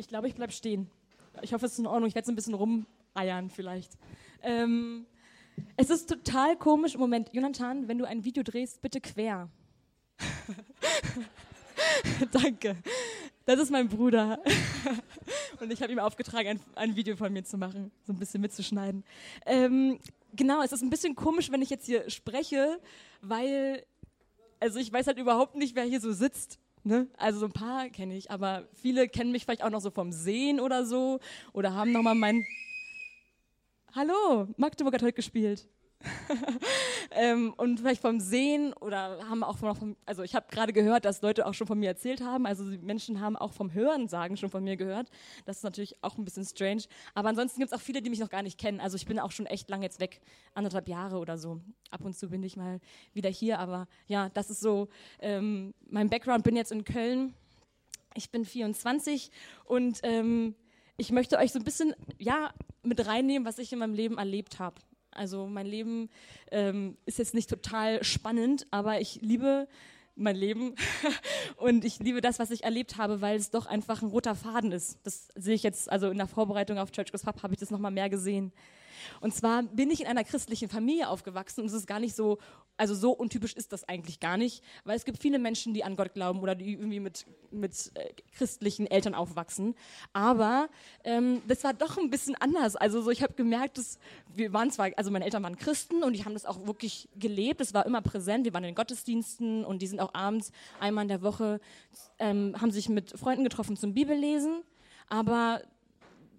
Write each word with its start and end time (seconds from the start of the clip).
Ich 0.00 0.08
glaube, 0.08 0.28
ich 0.28 0.34
bleibe 0.34 0.50
stehen. 0.50 0.90
Ich 1.42 1.52
hoffe, 1.52 1.66
es 1.66 1.72
ist 1.72 1.78
in 1.78 1.86
Ordnung. 1.86 2.08
Ich 2.08 2.14
werde 2.14 2.24
so 2.24 2.32
ein 2.32 2.34
bisschen 2.34 2.54
rumeiern 2.54 3.50
vielleicht. 3.50 3.98
Ähm, 4.42 5.04
es 5.76 5.90
ist 5.90 6.08
total 6.08 6.56
komisch 6.56 6.94
im 6.94 7.00
Moment. 7.00 7.34
Jonathan, 7.34 7.86
wenn 7.86 7.98
du 7.98 8.06
ein 8.06 8.24
Video 8.24 8.42
drehst, 8.42 8.80
bitte 8.80 9.02
quer. 9.02 9.50
Danke. 12.32 12.78
Das 13.44 13.60
ist 13.60 13.70
mein 13.70 13.88
Bruder. 13.88 14.42
Und 15.60 15.70
ich 15.70 15.82
habe 15.82 15.92
ihm 15.92 15.98
aufgetragen, 15.98 16.48
ein, 16.48 16.60
ein, 16.76 16.96
Video 16.96 17.14
von 17.16 17.30
mir 17.30 17.44
zu 17.44 17.58
machen, 17.58 17.90
so 18.06 18.14
ein 18.14 18.18
bisschen 18.18 18.40
mitzuschneiden. 18.40 19.04
Ähm, 19.44 19.98
genau, 20.34 20.62
es 20.62 20.72
ist 20.72 20.80
ein 20.80 20.88
bisschen 20.88 21.14
komisch, 21.14 21.50
wenn 21.50 21.60
ich 21.60 21.68
jetzt 21.68 21.84
hier 21.84 22.08
spreche, 22.08 22.80
weil, 23.20 23.84
also 24.60 24.78
ich 24.78 24.90
weiß 24.90 25.08
halt 25.08 25.18
überhaupt 25.18 25.56
nicht, 25.56 25.74
wer 25.74 25.84
hier 25.84 26.00
so 26.00 26.10
sitzt. 26.10 26.58
Ne? 26.82 27.08
Also 27.18 27.40
so 27.40 27.46
ein 27.46 27.52
paar 27.52 27.90
kenne 27.90 28.16
ich, 28.16 28.30
aber 28.30 28.66
viele 28.74 29.08
kennen 29.08 29.32
mich 29.32 29.44
vielleicht 29.44 29.62
auch 29.62 29.70
noch 29.70 29.80
so 29.80 29.90
vom 29.90 30.12
Sehen 30.12 30.60
oder 30.60 30.86
so 30.86 31.20
oder 31.52 31.74
haben 31.74 31.92
nochmal 31.92 32.14
mein... 32.14 32.44
Hallo, 33.94 34.48
Magdeburg 34.56 34.94
hat 34.94 35.02
heute 35.02 35.14
gespielt. 35.14 35.68
ähm, 37.10 37.52
und 37.56 37.80
vielleicht 37.80 38.00
vom 38.00 38.20
Sehen 38.20 38.72
oder 38.74 39.18
haben 39.28 39.42
auch 39.42 39.58
vom, 39.58 39.96
also 40.06 40.22
ich 40.22 40.34
habe 40.34 40.46
gerade 40.50 40.72
gehört, 40.72 41.04
dass 41.04 41.20
Leute 41.22 41.46
auch 41.46 41.54
schon 41.54 41.66
von 41.66 41.78
mir 41.78 41.88
erzählt 41.88 42.22
haben, 42.22 42.46
also 42.46 42.64
Menschen 42.64 43.20
haben 43.20 43.36
auch 43.36 43.52
vom 43.52 43.72
Hören 43.74 44.08
sagen 44.08 44.36
schon 44.36 44.50
von 44.50 44.64
mir 44.64 44.76
gehört. 44.76 45.10
Das 45.44 45.58
ist 45.58 45.62
natürlich 45.62 45.96
auch 46.02 46.16
ein 46.16 46.24
bisschen 46.24 46.44
strange. 46.44 46.82
Aber 47.14 47.28
ansonsten 47.28 47.60
gibt 47.60 47.72
es 47.72 47.78
auch 47.78 47.82
viele, 47.82 48.00
die 48.00 48.10
mich 48.10 48.18
noch 48.18 48.30
gar 48.30 48.42
nicht 48.42 48.58
kennen. 48.58 48.80
Also 48.80 48.96
ich 48.96 49.06
bin 49.06 49.18
auch 49.18 49.30
schon 49.30 49.46
echt 49.46 49.68
lange 49.68 49.84
jetzt 49.84 50.00
weg, 50.00 50.20
anderthalb 50.54 50.88
Jahre 50.88 51.18
oder 51.18 51.36
so. 51.36 51.60
Ab 51.90 52.04
und 52.04 52.16
zu 52.16 52.30
bin 52.30 52.42
ich 52.42 52.56
mal 52.56 52.80
wieder 53.12 53.30
hier, 53.30 53.58
aber 53.58 53.86
ja, 54.06 54.28
das 54.30 54.50
ist 54.50 54.60
so 54.60 54.88
ähm, 55.20 55.74
mein 55.88 56.08
Background. 56.08 56.44
Bin 56.44 56.56
jetzt 56.56 56.72
in 56.72 56.84
Köln. 56.84 57.34
Ich 58.14 58.30
bin 58.30 58.44
24 58.44 59.30
und 59.66 60.00
ähm, 60.02 60.54
ich 60.96 61.12
möchte 61.12 61.38
euch 61.38 61.52
so 61.52 61.58
ein 61.58 61.64
bisschen 61.64 61.94
ja 62.18 62.52
mit 62.82 63.06
reinnehmen, 63.06 63.46
was 63.46 63.58
ich 63.58 63.72
in 63.72 63.78
meinem 63.78 63.94
Leben 63.94 64.18
erlebt 64.18 64.58
habe. 64.58 64.80
Also 65.12 65.46
mein 65.46 65.66
Leben 65.66 66.08
ähm, 66.50 66.96
ist 67.06 67.18
jetzt 67.18 67.34
nicht 67.34 67.50
total 67.50 68.02
spannend, 68.04 68.66
aber 68.70 69.00
ich 69.00 69.20
liebe 69.22 69.68
mein 70.16 70.36
Leben 70.36 70.74
und 71.56 71.84
ich 71.84 71.98
liebe 71.98 72.20
das, 72.20 72.38
was 72.38 72.50
ich 72.50 72.64
erlebt 72.64 72.96
habe, 72.96 73.20
weil 73.20 73.36
es 73.36 73.50
doch 73.50 73.66
einfach 73.66 74.02
ein 74.02 74.08
roter 74.08 74.34
Faden 74.34 74.72
ist. 74.72 74.98
Das 75.02 75.28
sehe 75.34 75.54
ich 75.54 75.62
jetzt, 75.62 75.90
also 75.90 76.10
in 76.10 76.18
der 76.18 76.26
Vorbereitung 76.26 76.78
auf 76.78 76.92
Church 76.92 77.10
Goes 77.10 77.22
Pub 77.22 77.42
habe 77.42 77.54
ich 77.54 77.60
das 77.60 77.70
nochmal 77.70 77.90
mehr 77.90 78.10
gesehen. 78.10 78.52
Und 79.20 79.34
zwar 79.34 79.62
bin 79.62 79.90
ich 79.90 80.00
in 80.00 80.06
einer 80.06 80.24
christlichen 80.24 80.68
Familie 80.68 81.08
aufgewachsen 81.08 81.62
und 81.62 81.66
es 81.66 81.72
ist 81.72 81.86
gar 81.86 82.00
nicht 82.00 82.14
so, 82.14 82.38
also 82.80 82.94
so 82.94 83.12
untypisch 83.12 83.52
ist 83.52 83.72
das 83.72 83.86
eigentlich 83.88 84.20
gar 84.20 84.38
nicht, 84.38 84.64
weil 84.84 84.96
es 84.96 85.04
gibt 85.04 85.18
viele 85.20 85.38
Menschen, 85.38 85.74
die 85.74 85.84
an 85.84 85.96
Gott 85.96 86.14
glauben 86.14 86.40
oder 86.40 86.54
die 86.54 86.72
irgendwie 86.72 86.98
mit, 86.98 87.26
mit 87.50 87.92
äh, 87.94 88.14
christlichen 88.34 88.86
Eltern 88.86 89.14
aufwachsen. 89.14 89.74
Aber 90.14 90.70
ähm, 91.04 91.42
das 91.46 91.62
war 91.62 91.74
doch 91.74 91.98
ein 91.98 92.08
bisschen 92.08 92.36
anders. 92.36 92.76
Also 92.76 93.02
so, 93.02 93.10
ich 93.10 93.22
habe 93.22 93.34
gemerkt, 93.34 93.76
dass 93.76 93.98
wir 94.34 94.54
waren 94.54 94.70
zwar, 94.70 94.90
also 94.96 95.10
meine 95.10 95.26
Eltern 95.26 95.42
waren 95.42 95.56
Christen 95.56 96.02
und 96.02 96.14
die 96.14 96.24
haben 96.24 96.32
das 96.32 96.46
auch 96.46 96.66
wirklich 96.66 97.08
gelebt. 97.16 97.60
Es 97.60 97.74
war 97.74 97.84
immer 97.84 98.00
präsent. 98.00 98.46
Wir 98.46 98.54
waren 98.54 98.64
in 98.64 98.74
Gottesdiensten 98.74 99.64
und 99.64 99.82
die 99.82 99.86
sind 99.86 100.00
auch 100.00 100.14
abends 100.14 100.50
einmal 100.80 101.02
in 101.02 101.08
der 101.08 101.20
Woche 101.20 101.60
ähm, 102.18 102.54
haben 102.60 102.70
sich 102.70 102.88
mit 102.88 103.10
Freunden 103.18 103.44
getroffen 103.44 103.76
zum 103.76 103.92
Bibellesen. 103.92 104.62
Aber 105.08 105.60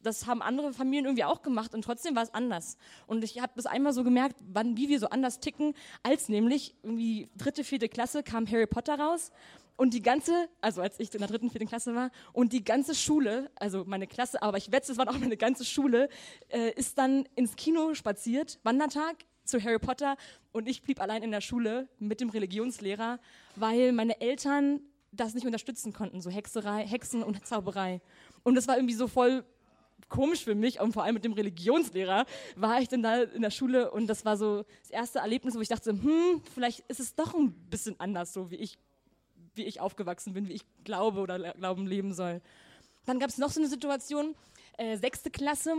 das 0.04 0.28
haben 0.28 0.42
andere 0.42 0.74
Familien 0.74 1.06
irgendwie 1.06 1.24
auch 1.24 1.42
gemacht 1.42 1.74
und 1.74 1.84
trotzdem 1.84 2.16
war 2.16 2.24
es 2.24 2.34
anders. 2.34 2.78
Und 3.08 3.24
ich 3.24 3.42
habe 3.42 3.54
das 3.56 3.66
einmal 3.66 3.94
so 3.94 4.04
gemerkt, 4.04 4.36
wann, 4.52 4.78
wie 4.78 4.90
wir 4.90 5.00
so 5.00 5.08
anders 5.10 5.40
ticken, 5.40 5.74
als 6.04 6.30
nämlich 6.30 6.76
irgendwie 6.84 7.30
dritte, 7.38 7.64
vierte 7.64 7.90
Klasse 7.90 8.24
kam 8.24 8.50
Harry 8.50 8.68
Potter 8.68 9.00
raus 9.00 9.32
und 9.78 9.94
die 9.94 10.02
ganze, 10.02 10.48
also 10.62 10.82
als 10.82 11.00
ich 11.00 11.14
in 11.14 11.20
der 11.20 11.28
dritten, 11.28 11.50
vierten 11.50 11.68
Klasse 11.68 11.96
war, 11.96 12.12
und 12.34 12.54
die 12.54 12.64
ganze 12.64 12.94
Schule, 12.94 13.50
also 13.56 13.84
meine 13.86 14.08
Klasse, 14.08 14.42
aber 14.42 14.58
ich 14.58 14.72
wette, 14.72 14.92
es 14.92 14.98
war 14.98 15.10
auch 15.10 15.18
meine 15.18 15.38
ganze 15.38 15.66
Schule, 15.66 16.10
äh, 16.50 16.72
ist 16.74 16.98
dann 16.98 17.28
ins 17.36 17.56
Kino 17.56 17.94
spaziert, 17.94 18.60
Wandertag 18.64 19.26
zu 19.44 19.62
Harry 19.62 19.80
Potter 19.80 20.18
und 20.52 20.68
ich 20.68 20.84
blieb 20.84 21.02
allein 21.02 21.24
in 21.24 21.32
der 21.32 21.42
Schule 21.42 21.90
mit 21.98 22.22
dem 22.22 22.30
Religionslehrer, 22.30 23.20
weil 23.56 23.92
meine 23.92 24.22
Eltern 24.22 24.82
das 25.12 25.34
nicht 25.34 25.46
unterstützen 25.46 25.94
konnten, 25.94 26.22
so 26.22 26.30
Hexerei, 26.30 26.86
Hexen 26.86 27.24
und 27.24 27.46
Zauberei. 27.46 28.02
Und 28.44 28.56
das 28.56 28.68
war 28.68 28.78
irgendwie 28.78 28.94
so 28.94 29.08
voll 29.08 29.44
komisch 30.10 30.44
für 30.44 30.56
mich 30.56 30.80
und 30.80 30.94
vor 30.94 31.04
allem 31.04 31.16
mit 31.16 31.26
dem 31.26 31.34
Religionslehrer 31.34 32.26
war 32.56 32.82
ich 32.82 32.88
dann 32.88 33.04
da 33.04 33.24
in 33.24 33.42
der 33.42 33.52
Schule 33.52 33.92
und 33.92 34.08
das 34.08 34.26
war 34.26 34.38
so 34.38 34.66
das 34.82 34.92
erste 34.92 35.20
Erlebnis, 35.20 35.56
wo 35.56 35.62
ich 35.62 35.68
dachte, 35.68 35.92
hm, 35.92 36.42
vielleicht 36.54 36.82
ist 36.88 37.00
es 37.00 37.16
doch 37.16 37.34
ein 37.34 37.52
bisschen 37.70 38.00
anders, 38.00 38.34
so 38.34 38.52
wie 38.52 38.56
ich, 38.56 38.78
wie 39.56 39.64
ich 39.64 39.80
aufgewachsen 39.80 40.34
bin, 40.34 40.48
wie 40.48 40.54
ich 40.54 40.66
glaube 40.84 41.20
oder 41.20 41.54
glauben 41.54 41.88
leben 41.88 42.14
soll. 42.14 42.42
Dann 43.06 43.20
gab 43.20 43.30
es 43.30 43.38
noch 43.38 43.50
so 43.50 43.60
eine 43.60 43.70
Situation, 43.70 44.36
äh, 44.78 44.98
sechste 44.98 45.32
Klasse, 45.32 45.76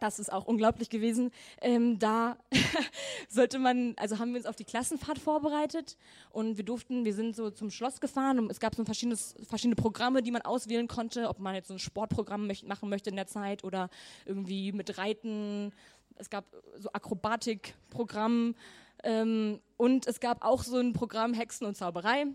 das 0.00 0.18
ist 0.18 0.32
auch 0.32 0.46
unglaublich 0.46 0.90
gewesen. 0.90 1.30
Ähm, 1.60 1.98
da 1.98 2.36
sollte 3.28 3.58
man, 3.58 3.94
also 3.96 4.18
haben 4.18 4.30
wir 4.32 4.38
uns 4.38 4.46
auf 4.46 4.56
die 4.56 4.64
Klassenfahrt 4.64 5.18
vorbereitet 5.18 5.96
und 6.30 6.56
wir 6.56 6.64
durften, 6.64 7.04
wir 7.04 7.14
sind 7.14 7.36
so 7.36 7.50
zum 7.50 7.70
Schloss 7.70 8.00
gefahren 8.00 8.38
und 8.38 8.50
es 8.50 8.60
gab 8.60 8.74
so 8.74 8.84
verschiedene 8.84 9.76
Programme, 9.76 10.22
die 10.22 10.30
man 10.30 10.42
auswählen 10.42 10.88
konnte, 10.88 11.28
ob 11.28 11.38
man 11.38 11.54
jetzt 11.54 11.68
so 11.68 11.74
ein 11.74 11.78
Sportprogramm 11.78 12.46
möcht, 12.46 12.66
machen 12.66 12.88
möchte 12.88 13.10
in 13.10 13.16
der 13.16 13.26
Zeit 13.26 13.64
oder 13.64 13.88
irgendwie 14.24 14.72
mit 14.72 14.98
Reiten. 14.98 15.72
Es 16.16 16.30
gab 16.30 16.44
so 16.78 16.90
Akrobatikprogramm 16.92 18.54
ähm, 19.02 19.60
und 19.76 20.06
es 20.06 20.20
gab 20.20 20.44
auch 20.44 20.62
so 20.62 20.78
ein 20.78 20.92
Programm 20.92 21.34
Hexen 21.34 21.66
und 21.66 21.76
Zauberei 21.76 22.26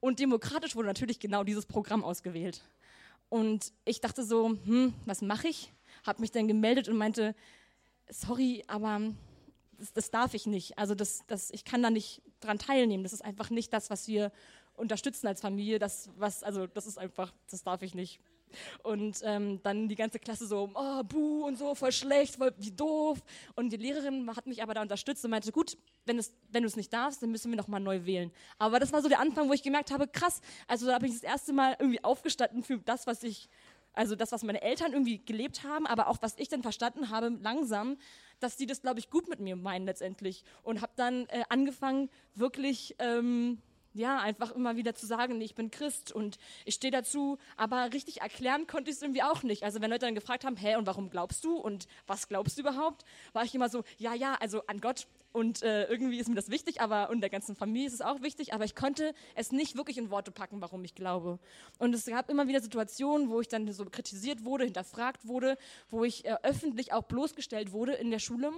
und 0.00 0.20
demokratisch 0.20 0.76
wurde 0.76 0.88
natürlich 0.88 1.20
genau 1.20 1.44
dieses 1.44 1.66
Programm 1.66 2.04
ausgewählt. 2.04 2.62
Und 3.28 3.72
ich 3.84 4.00
dachte 4.00 4.24
so, 4.24 4.56
hm, 4.64 4.94
was 5.04 5.20
mache 5.20 5.48
ich? 5.48 5.72
Habe 6.06 6.20
mich 6.20 6.30
dann 6.30 6.48
gemeldet 6.48 6.88
und 6.88 6.96
meinte, 6.96 7.34
sorry, 8.10 8.64
aber 8.66 9.00
das, 9.78 9.92
das, 9.92 10.10
darf 10.10 10.34
ich 10.34 10.46
nicht. 10.46 10.78
Also 10.78 10.94
das, 10.94 11.24
das, 11.26 11.50
ich 11.50 11.64
kann 11.64 11.82
da 11.82 11.90
nicht 11.90 12.22
dran 12.40 12.58
teilnehmen. 12.58 13.02
Das 13.02 13.12
ist 13.12 13.24
einfach 13.24 13.50
nicht 13.50 13.72
das, 13.72 13.90
was 13.90 14.08
wir 14.08 14.32
unterstützen 14.74 15.26
als 15.26 15.40
Familie. 15.40 15.78
Das, 15.78 16.10
was, 16.16 16.42
also 16.42 16.66
das 16.66 16.86
ist 16.86 16.98
einfach, 16.98 17.32
das 17.50 17.62
darf 17.62 17.82
ich 17.82 17.94
nicht. 17.94 18.20
Und 18.82 19.20
ähm, 19.24 19.60
dann 19.62 19.88
die 19.88 19.94
ganze 19.94 20.18
Klasse 20.18 20.46
so, 20.46 20.70
oh, 20.74 21.02
buh 21.04 21.44
und 21.44 21.58
so, 21.58 21.74
voll 21.74 21.92
schlecht, 21.92 22.36
voll 22.36 22.52
wie 22.58 22.70
doof. 22.70 23.18
Und 23.54 23.70
die 23.70 23.76
Lehrerin 23.76 24.34
hat 24.34 24.46
mich 24.46 24.62
aber 24.62 24.74
da 24.74 24.82
unterstützt 24.82 25.24
und 25.24 25.30
meinte, 25.30 25.52
gut, 25.52 25.76
wenn, 26.06 26.18
es, 26.18 26.32
wenn 26.50 26.62
du 26.62 26.66
es 26.68 26.76
nicht 26.76 26.92
darfst, 26.92 27.22
dann 27.22 27.30
müssen 27.30 27.50
wir 27.50 27.56
nochmal 27.56 27.80
neu 27.80 28.04
wählen. 28.04 28.32
Aber 28.58 28.80
das 28.80 28.92
war 28.92 29.02
so 29.02 29.08
der 29.08 29.20
Anfang, 29.20 29.48
wo 29.48 29.52
ich 29.52 29.62
gemerkt 29.62 29.90
habe, 29.90 30.08
krass, 30.08 30.40
also 30.66 30.86
da 30.86 30.98
bin 30.98 31.10
ich 31.10 31.20
das 31.20 31.24
erste 31.24 31.52
Mal 31.52 31.76
irgendwie 31.78 32.02
aufgestanden 32.02 32.62
für 32.62 32.78
das, 32.78 33.06
was 33.06 33.22
ich 33.22 33.48
also 33.92 34.14
das, 34.14 34.32
was 34.32 34.42
meine 34.42 34.62
Eltern 34.62 34.92
irgendwie 34.92 35.18
gelebt 35.18 35.64
haben, 35.64 35.86
aber 35.86 36.08
auch 36.08 36.18
was 36.20 36.34
ich 36.38 36.48
dann 36.48 36.62
verstanden 36.62 37.10
habe 37.10 37.28
langsam, 37.42 37.96
dass 38.40 38.56
die 38.56 38.66
das, 38.66 38.82
glaube 38.82 39.00
ich, 39.00 39.10
gut 39.10 39.28
mit 39.28 39.40
mir 39.40 39.56
meinen 39.56 39.86
letztendlich. 39.86 40.44
Und 40.62 40.80
habe 40.80 40.92
dann 40.96 41.26
äh, 41.26 41.44
angefangen, 41.48 42.08
wirklich... 42.34 42.94
Ähm, 42.98 43.60
ja, 43.98 44.18
einfach 44.18 44.52
immer 44.52 44.76
wieder 44.76 44.94
zu 44.94 45.06
sagen, 45.06 45.40
ich 45.40 45.54
bin 45.54 45.70
Christ 45.70 46.12
und 46.12 46.38
ich 46.64 46.74
stehe 46.74 46.90
dazu, 46.90 47.38
aber 47.56 47.92
richtig 47.92 48.20
erklären 48.20 48.66
konnte 48.66 48.90
ich 48.90 48.96
es 48.96 49.02
irgendwie 49.02 49.22
auch 49.22 49.42
nicht. 49.42 49.64
Also 49.64 49.80
wenn 49.80 49.90
Leute 49.90 50.06
dann 50.06 50.14
gefragt 50.14 50.44
haben, 50.44 50.56
hä, 50.56 50.76
und 50.76 50.86
warum 50.86 51.10
glaubst 51.10 51.44
du 51.44 51.56
und 51.56 51.86
was 52.06 52.28
glaubst 52.28 52.56
du 52.56 52.62
überhaupt, 52.62 53.04
war 53.32 53.44
ich 53.44 53.54
immer 53.54 53.68
so, 53.68 53.84
ja, 53.98 54.14
ja, 54.14 54.36
also 54.40 54.62
an 54.66 54.80
Gott 54.80 55.06
und 55.32 55.62
äh, 55.62 55.84
irgendwie 55.84 56.18
ist 56.18 56.28
mir 56.28 56.34
das 56.34 56.48
wichtig, 56.48 56.80
aber 56.80 57.10
und 57.10 57.20
der 57.20 57.30
ganzen 57.30 57.54
Familie 57.54 57.88
ist 57.88 57.94
es 57.94 58.00
auch 58.00 58.22
wichtig, 58.22 58.54
aber 58.54 58.64
ich 58.64 58.74
konnte 58.74 59.14
es 59.34 59.52
nicht 59.52 59.76
wirklich 59.76 59.98
in 59.98 60.10
Worte 60.10 60.30
packen, 60.30 60.60
warum 60.60 60.84
ich 60.84 60.94
glaube. 60.94 61.38
Und 61.78 61.94
es 61.94 62.06
gab 62.06 62.30
immer 62.30 62.48
wieder 62.48 62.60
Situationen, 62.60 63.28
wo 63.28 63.40
ich 63.40 63.48
dann 63.48 63.70
so 63.72 63.84
kritisiert 63.84 64.44
wurde, 64.44 64.64
hinterfragt 64.64 65.26
wurde, 65.26 65.58
wo 65.90 66.04
ich 66.04 66.24
äh, 66.24 66.36
öffentlich 66.42 66.92
auch 66.92 67.04
bloßgestellt 67.04 67.72
wurde 67.72 67.92
in 67.92 68.10
der 68.10 68.18
Schule. 68.20 68.52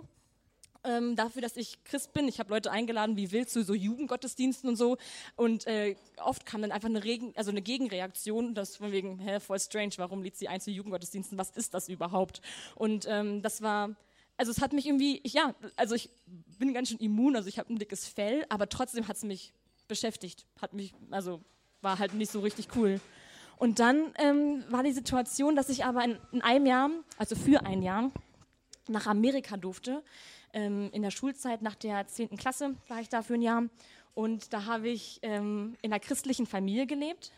Ähm, 0.82 1.14
dafür, 1.14 1.42
dass 1.42 1.56
ich 1.56 1.84
Christ 1.84 2.14
bin. 2.14 2.26
Ich 2.26 2.38
habe 2.38 2.50
Leute 2.50 2.70
eingeladen, 2.70 3.16
wie 3.16 3.32
wild 3.32 3.50
zu 3.50 3.62
so 3.62 3.74
Jugendgottesdiensten 3.74 4.68
und 4.68 4.76
so. 4.76 4.96
Und 5.36 5.66
äh, 5.66 5.94
oft 6.22 6.46
kam 6.46 6.62
dann 6.62 6.72
einfach 6.72 6.88
eine, 6.88 7.04
Regen, 7.04 7.32
also 7.36 7.50
eine 7.50 7.60
Gegenreaktion, 7.60 8.54
das 8.54 8.76
von 8.76 8.90
wegen, 8.90 9.19
hä, 9.19 9.40
voll 9.40 9.60
strange, 9.60 9.92
warum 9.96 10.22
lädt 10.22 10.36
sie 10.36 10.48
ein 10.48 10.60
zu 10.60 10.70
Jugendgottesdiensten? 10.70 11.37
Was 11.37 11.50
ist 11.50 11.75
das 11.75 11.88
überhaupt? 11.88 12.40
Und 12.76 13.06
ähm, 13.08 13.43
das 13.43 13.60
war 13.60 13.94
also 14.40 14.52
es 14.52 14.62
hat 14.62 14.72
mich 14.72 14.87
irgendwie, 14.87 15.20
ich, 15.22 15.34
ja, 15.34 15.55
also 15.76 15.94
ich 15.94 16.08
bin 16.58 16.72
ganz 16.72 16.88
schön 16.88 16.96
immun, 16.96 17.37
also 17.37 17.46
ich 17.46 17.58
habe 17.58 17.70
ein 17.70 17.78
dickes 17.78 18.08
Fell, 18.08 18.46
aber 18.49 18.70
trotzdem 18.70 19.06
hat 19.06 19.16
es 19.16 19.22
mich 19.22 19.52
beschäftigt, 19.87 20.46
hat 20.62 20.72
mich, 20.72 20.94
also 21.10 21.43
war 21.82 21.99
halt 21.99 22.14
nicht 22.14 22.32
so 22.32 22.40
richtig 22.40 22.69
cool. 22.75 23.02
Und 23.58 23.81
dann 23.81 24.14
ähm, 24.16 24.64
war 24.70 24.82
die 24.82 24.93
Situation, 24.93 25.56
dass 25.56 25.69
ich 25.69 25.84
aber 25.84 26.02
in, 26.05 26.16
in, 26.32 26.40
einem 26.40 26.64
Jahr, 26.64 26.90
also 27.19 27.37
für 27.37 27.66
ein 27.66 27.82
Jahr, 27.82 28.10
nach 28.88 29.06
Amerika 29.06 29.58
durfte. 29.58 30.02
Ähm, 30.52 30.91
in 30.93 31.02
der 31.02 31.11
Schulzeit, 31.11 31.62
nach 31.62 31.75
der 31.75 32.06
10. 32.06 32.37
Klasse 32.37 32.75
war 32.88 33.00
ich 33.00 33.08
da 33.08 33.23
für 33.23 33.35
ein 33.35 33.43
Jahr. 33.43 33.64
Und 34.14 34.52
da 34.52 34.64
habe 34.64 34.88
ich 34.88 35.20
ähm, 35.23 35.76
in 35.82 35.93
einer 35.93 36.00
christlichen 36.00 36.47
Familie 36.47 36.87
gelebt 36.87 37.32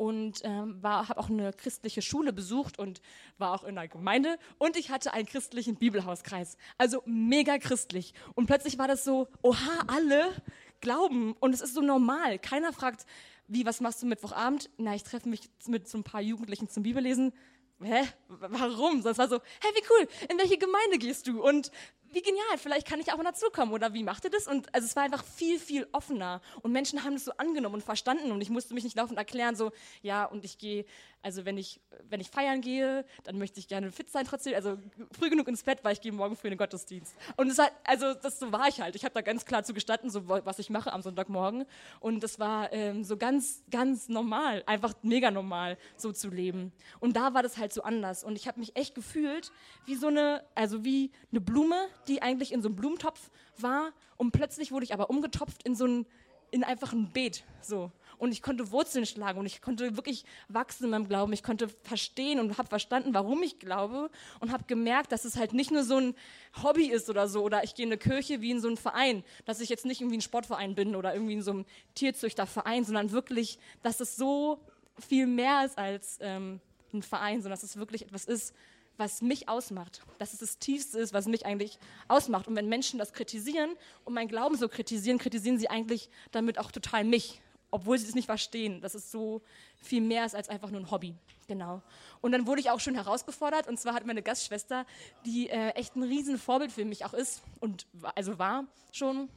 und 0.00 0.40
ähm, 0.44 0.80
habe 0.82 1.18
auch 1.18 1.28
eine 1.28 1.52
christliche 1.52 2.00
Schule 2.00 2.32
besucht 2.32 2.78
und 2.78 3.02
war 3.36 3.52
auch 3.52 3.64
in 3.64 3.76
einer 3.76 3.86
Gemeinde 3.86 4.38
und 4.56 4.78
ich 4.78 4.90
hatte 4.90 5.12
einen 5.12 5.26
christlichen 5.26 5.76
Bibelhauskreis. 5.76 6.56
Also 6.78 7.02
mega 7.04 7.58
christlich. 7.58 8.14
Und 8.34 8.46
plötzlich 8.46 8.78
war 8.78 8.88
das 8.88 9.04
so, 9.04 9.28
oha, 9.42 9.84
alle 9.88 10.32
glauben 10.80 11.34
und 11.40 11.54
es 11.54 11.60
ist 11.60 11.74
so 11.74 11.82
normal. 11.82 12.38
Keiner 12.38 12.72
fragt, 12.72 13.04
wie, 13.46 13.66
was 13.66 13.82
machst 13.82 14.00
du 14.00 14.06
Mittwochabend? 14.06 14.70
Na, 14.78 14.94
ich 14.94 15.02
treffe 15.02 15.28
mich 15.28 15.50
mit 15.66 15.86
so 15.86 15.98
ein 15.98 16.02
paar 16.02 16.22
Jugendlichen 16.22 16.70
zum 16.70 16.82
Bibellesen. 16.82 17.34
Hä? 17.82 18.04
Warum? 18.28 19.02
Das 19.02 19.18
war 19.18 19.28
so, 19.28 19.36
hä, 19.36 19.68
wie 19.74 19.82
cool, 19.90 20.08
in 20.30 20.38
welche 20.38 20.56
Gemeinde 20.56 20.96
gehst 20.96 21.26
du? 21.26 21.42
Und 21.42 21.70
wie 22.12 22.22
genial, 22.22 22.58
vielleicht 22.58 22.86
kann 22.86 23.00
ich 23.00 23.12
auch 23.12 23.16
mal 23.16 23.24
dazukommen 23.24 23.72
oder 23.72 23.94
wie 23.94 24.02
macht 24.02 24.24
ihr 24.24 24.30
das? 24.30 24.46
Und 24.46 24.72
also 24.74 24.86
es 24.86 24.96
war 24.96 25.04
einfach 25.04 25.24
viel, 25.24 25.58
viel 25.58 25.86
offener 25.92 26.40
und 26.62 26.72
Menschen 26.72 27.04
haben 27.04 27.14
das 27.14 27.24
so 27.24 27.32
angenommen 27.36 27.76
und 27.76 27.82
verstanden 27.82 28.32
und 28.32 28.40
ich 28.40 28.50
musste 28.50 28.74
mich 28.74 28.84
nicht 28.84 28.96
laufend 28.96 29.18
erklären, 29.18 29.54
so, 29.56 29.72
ja, 30.02 30.24
und 30.24 30.44
ich 30.44 30.58
gehe, 30.58 30.84
also 31.22 31.44
wenn 31.44 31.58
ich, 31.58 31.80
wenn 32.08 32.20
ich 32.20 32.30
feiern 32.30 32.60
gehe, 32.60 33.04
dann 33.24 33.38
möchte 33.38 33.60
ich 33.60 33.68
gerne 33.68 33.92
fit 33.92 34.10
sein 34.10 34.24
trotzdem, 34.24 34.54
also 34.54 34.78
früh 35.16 35.30
genug 35.30 35.48
ins 35.48 35.62
Bett, 35.62 35.80
weil 35.82 35.92
ich 35.92 36.00
gehe 36.00 36.12
morgen 36.12 36.36
früh 36.36 36.48
in 36.48 36.52
den 36.52 36.58
Gottesdienst. 36.58 37.14
Und 37.36 37.50
es 37.50 37.58
war, 37.58 37.70
also 37.84 38.14
das 38.14 38.38
so 38.38 38.50
war 38.52 38.68
ich 38.68 38.80
halt. 38.80 38.96
Ich 38.96 39.04
habe 39.04 39.14
da 39.14 39.20
ganz 39.20 39.44
klar 39.44 39.62
zu 39.62 39.74
gestatten, 39.74 40.10
so 40.10 40.28
was 40.28 40.58
ich 40.58 40.70
mache 40.70 40.92
am 40.92 41.02
Sonntagmorgen 41.02 41.66
und 42.00 42.22
das 42.22 42.38
war 42.38 42.72
ähm, 42.72 43.04
so 43.04 43.16
ganz, 43.16 43.62
ganz 43.70 44.08
normal, 44.08 44.62
einfach 44.66 44.94
mega 45.02 45.30
normal, 45.30 45.78
so 45.96 46.12
zu 46.12 46.28
leben. 46.28 46.72
Und 47.00 47.16
da 47.16 47.34
war 47.34 47.42
das 47.42 47.58
halt 47.58 47.72
so 47.72 47.82
anders 47.82 48.24
und 48.24 48.36
ich 48.36 48.48
habe 48.48 48.58
mich 48.58 48.76
echt 48.76 48.94
gefühlt 48.94 49.52
wie 49.84 49.94
so 49.94 50.08
eine, 50.08 50.44
also 50.54 50.84
wie 50.84 51.10
eine 51.30 51.40
Blume, 51.40 51.88
die 52.08 52.22
eigentlich 52.22 52.52
in 52.52 52.62
so 52.62 52.68
einem 52.68 52.76
Blumentopf 52.76 53.30
war 53.58 53.92
und 54.16 54.32
plötzlich 54.32 54.72
wurde 54.72 54.84
ich 54.84 54.94
aber 54.94 55.10
umgetopft 55.10 55.62
in 55.62 55.74
so 55.74 55.86
ein, 55.86 56.06
in 56.50 56.64
einfach 56.64 56.92
ein 56.92 57.10
Beet, 57.12 57.44
so. 57.62 57.90
Und 58.18 58.32
ich 58.32 58.42
konnte 58.42 58.70
Wurzeln 58.70 59.06
schlagen 59.06 59.38
und 59.38 59.46
ich 59.46 59.62
konnte 59.62 59.96
wirklich 59.96 60.26
wachsen 60.48 60.84
in 60.84 60.90
meinem 60.90 61.08
Glauben. 61.08 61.32
Ich 61.32 61.42
konnte 61.42 61.70
verstehen 61.84 62.38
und 62.38 62.58
habe 62.58 62.68
verstanden, 62.68 63.14
warum 63.14 63.42
ich 63.42 63.58
glaube 63.58 64.10
und 64.40 64.52
habe 64.52 64.64
gemerkt, 64.64 65.10
dass 65.10 65.24
es 65.24 65.36
halt 65.36 65.54
nicht 65.54 65.70
nur 65.70 65.84
so 65.84 65.96
ein 65.96 66.14
Hobby 66.62 66.90
ist 66.90 67.08
oder 67.08 67.28
so 67.28 67.42
oder 67.42 67.64
ich 67.64 67.74
gehe 67.74 67.86
in 67.86 67.90
eine 67.90 67.96
Kirche 67.96 68.42
wie 68.42 68.50
in 68.50 68.60
so 68.60 68.68
einen 68.68 68.76
Verein, 68.76 69.24
dass 69.46 69.60
ich 69.60 69.70
jetzt 69.70 69.86
nicht 69.86 70.02
irgendwie 70.02 70.18
ein 70.18 70.22
Sportverein 70.22 70.74
bin 70.74 70.96
oder 70.96 71.14
irgendwie 71.14 71.32
in 71.32 71.42
so 71.42 71.52
einem 71.52 71.64
Tierzüchterverein, 71.94 72.84
sondern 72.84 73.10
wirklich, 73.10 73.58
dass 73.82 74.00
es 74.00 74.16
so 74.16 74.60
viel 74.98 75.26
mehr 75.26 75.64
ist 75.64 75.78
als 75.78 76.18
ähm, 76.20 76.60
ein 76.92 77.02
Verein, 77.02 77.40
sondern 77.40 77.58
dass 77.58 77.62
es 77.62 77.78
wirklich 77.78 78.02
etwas 78.02 78.26
ist, 78.26 78.54
was 79.00 79.20
mich 79.22 79.48
ausmacht, 79.48 80.02
dass 80.18 80.34
es 80.34 80.40
das 80.40 80.58
Tiefste 80.58 80.98
ist, 80.98 81.14
was 81.14 81.26
mich 81.26 81.46
eigentlich 81.46 81.78
ausmacht. 82.06 82.46
Und 82.46 82.54
wenn 82.54 82.68
Menschen 82.68 82.98
das 82.98 83.14
kritisieren 83.14 83.70
und 84.04 84.12
meinen 84.14 84.28
Glauben 84.28 84.56
so 84.56 84.68
kritisieren, 84.68 85.18
kritisieren 85.18 85.58
sie 85.58 85.70
eigentlich 85.70 86.10
damit 86.30 86.58
auch 86.58 86.70
total 86.70 87.04
mich, 87.04 87.40
obwohl 87.70 87.96
sie 87.98 88.06
es 88.06 88.14
nicht 88.14 88.26
verstehen, 88.26 88.82
dass 88.82 88.94
es 88.94 89.10
so 89.10 89.40
viel 89.82 90.02
mehr 90.02 90.26
ist 90.26 90.34
als 90.34 90.50
einfach 90.50 90.70
nur 90.70 90.82
ein 90.82 90.90
Hobby. 90.90 91.14
Genau. 91.48 91.80
Und 92.20 92.32
dann 92.32 92.46
wurde 92.46 92.60
ich 92.60 92.68
auch 92.70 92.78
schon 92.78 92.94
herausgefordert 92.94 93.66
und 93.66 93.80
zwar 93.80 93.94
hat 93.94 94.04
meine 94.06 94.22
Gastschwester, 94.22 94.84
die 95.24 95.48
äh, 95.48 95.70
echt 95.70 95.96
ein 95.96 96.02
Riesenvorbild 96.02 96.70
für 96.70 96.84
mich 96.84 97.06
auch 97.06 97.14
ist 97.14 97.42
und 97.58 97.86
also 98.14 98.38
war 98.38 98.66
schon, 98.92 99.30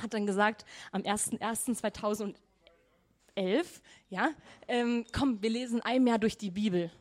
hat 0.00 0.14
dann 0.14 0.26
gesagt, 0.26 0.64
am 0.92 1.02
01.01.2011, 1.02 2.36
ja, 4.10 4.30
ähm, 4.68 5.04
komm, 5.12 5.42
wir 5.42 5.50
lesen 5.50 5.80
ein 5.82 6.06
Jahr 6.06 6.18
durch 6.18 6.38
die 6.38 6.52
Bibel. 6.52 6.92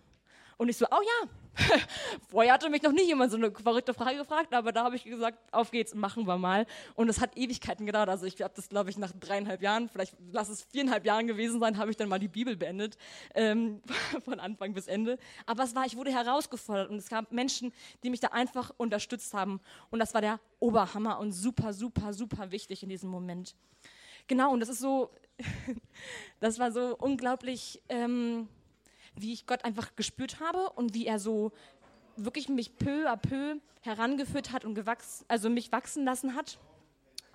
Und 0.58 0.70
ich 0.70 0.78
so, 0.78 0.88
oh 0.92 1.02
ja, 1.02 1.30
Vorher 2.30 2.54
hatte 2.54 2.70
mich 2.70 2.82
noch 2.82 2.92
nie 2.92 3.04
jemand 3.04 3.32
so 3.32 3.38
eine 3.38 3.52
verrückte 3.52 3.94
Frage 3.94 4.18
gefragt, 4.18 4.54
aber 4.54 4.72
da 4.72 4.84
habe 4.84 4.96
ich 4.96 5.04
gesagt, 5.04 5.38
auf 5.52 5.72
geht's, 5.72 5.94
machen 5.94 6.26
wir 6.26 6.38
mal. 6.38 6.66
Und 6.96 7.10
es 7.10 7.20
hat 7.20 7.38
Ewigkeiten 7.38 7.86
gedauert. 7.86 8.10
Also 8.10 8.26
ich 8.26 8.42
habe 8.42 8.54
das, 8.56 8.70
glaube 8.70 8.90
ich, 8.90 8.98
nach 8.98 9.12
dreieinhalb 9.12 9.62
Jahren, 9.62 9.90
vielleicht 9.90 10.16
lass 10.32 10.50
es 10.50 10.64
viereinhalb 10.64 11.06
Jahren 11.06 11.28
gewesen 11.28 11.60
sein, 11.60 11.78
habe 11.78 11.92
ich 11.92 11.98
dann 11.98 12.10
mal 12.10 12.20
die 12.20 12.30
Bibel 12.30 12.56
beendet, 12.56 12.98
ähm, 13.36 13.82
von 14.26 14.40
Anfang 14.40 14.74
bis 14.74 14.88
Ende. 14.88 15.18
Aber 15.46 15.64
es 15.64 15.76
war, 15.76 15.86
ich 15.86 15.98
wurde 15.98 16.12
herausgefordert 16.12 16.90
und 16.90 16.98
es 16.98 17.10
gab 17.10 17.32
Menschen, 17.32 17.74
die 18.04 18.10
mich 18.10 18.22
da 18.22 18.30
einfach 18.30 18.72
unterstützt 18.78 19.34
haben. 19.34 19.60
Und 19.90 20.00
das 20.00 20.14
war 20.14 20.22
der 20.22 20.40
Oberhammer 20.60 21.20
und 21.20 21.32
super, 21.34 21.74
super, 21.74 22.14
super 22.14 22.52
wichtig 22.52 22.84
in 22.84 22.90
diesem 22.90 23.10
Moment. 23.10 23.56
Genau, 24.28 24.54
und 24.54 24.62
das 24.62 24.70
ist 24.70 24.80
so, 24.80 25.12
das 26.40 26.60
war 26.60 26.72
so 26.72 26.96
unglaublich... 26.98 27.82
Ähm, 27.90 28.48
wie 29.16 29.34
ich 29.34 29.46
Gott 29.46 29.66
einfach 29.66 29.96
gespürt 29.96 30.40
habe 30.40 30.70
und 30.72 30.94
wie 30.94 31.06
er 31.06 31.20
so 31.20 31.52
wirklich 32.16 32.50
mich 32.50 32.78
peu 32.78 33.10
à 33.10 33.18
peu 33.18 33.60
herangeführt 33.82 34.52
hat 34.52 34.66
und 34.66 34.76
gewachsen, 34.76 35.26
also 35.28 35.50
mich 35.50 35.72
wachsen 35.72 36.06
lassen 36.06 36.36
hat 36.36 36.60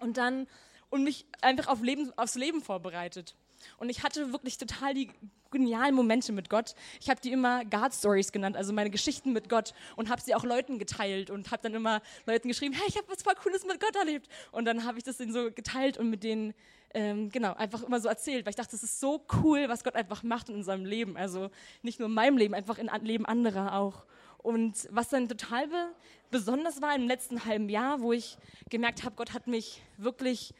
und 0.00 0.16
dann 0.16 0.46
und 0.90 1.02
mich 1.02 1.26
einfach 1.42 1.66
auf 1.66 1.82
Leben, 1.82 2.12
aufs 2.16 2.36
Leben 2.36 2.62
vorbereitet. 2.62 3.34
Und 3.78 3.88
ich 3.88 4.02
hatte 4.02 4.32
wirklich 4.32 4.58
total 4.58 4.94
die 4.94 5.10
genialen 5.50 5.94
Momente 5.94 6.32
mit 6.32 6.50
Gott. 6.50 6.74
Ich 7.00 7.08
habe 7.08 7.20
die 7.20 7.32
immer 7.32 7.64
God 7.64 7.94
Stories 7.94 8.32
genannt, 8.32 8.56
also 8.56 8.72
meine 8.72 8.90
Geschichten 8.90 9.32
mit 9.32 9.48
Gott 9.48 9.74
und 9.96 10.10
habe 10.10 10.20
sie 10.20 10.34
auch 10.34 10.44
Leuten 10.44 10.78
geteilt 10.78 11.30
und 11.30 11.50
habe 11.50 11.62
dann 11.62 11.74
immer 11.74 12.02
Leuten 12.26 12.48
geschrieben, 12.48 12.74
hey, 12.74 12.84
ich 12.88 12.96
habe 12.96 13.08
was 13.08 13.22
voll 13.22 13.34
Cooles 13.34 13.64
mit 13.64 13.80
Gott 13.80 13.96
erlebt. 13.96 14.28
Und 14.52 14.64
dann 14.64 14.84
habe 14.84 14.98
ich 14.98 15.04
das 15.04 15.16
denen 15.16 15.32
so 15.32 15.50
geteilt 15.50 15.98
und 15.98 16.10
mit 16.10 16.24
denen 16.24 16.54
ähm, 16.94 17.28
genau 17.30 17.54
einfach 17.54 17.82
immer 17.82 18.00
so 18.00 18.08
erzählt, 18.08 18.46
weil 18.46 18.50
ich 18.50 18.56
dachte, 18.56 18.72
das 18.72 18.82
ist 18.82 19.00
so 19.00 19.24
cool, 19.42 19.68
was 19.68 19.84
Gott 19.84 19.94
einfach 19.94 20.22
macht 20.22 20.48
in 20.48 20.56
unserem 20.56 20.84
Leben. 20.84 21.16
Also 21.16 21.50
nicht 21.82 21.98
nur 21.98 22.08
in 22.08 22.14
meinem 22.14 22.36
Leben, 22.36 22.54
einfach 22.54 22.78
in 22.78 22.90
Leben 23.02 23.26
anderer 23.26 23.74
auch. 23.74 24.04
Und 24.38 24.88
was 24.90 25.08
dann 25.08 25.28
total 25.28 25.68
be 25.68 25.88
besonders 26.30 26.82
war 26.82 26.94
im 26.94 27.06
letzten 27.06 27.44
halben 27.44 27.68
Jahr, 27.68 28.00
wo 28.00 28.12
ich 28.12 28.36
gemerkt 28.68 29.04
habe, 29.04 29.14
Gott 29.14 29.32
hat 29.32 29.46
mich 29.46 29.80
wirklich 29.96 30.54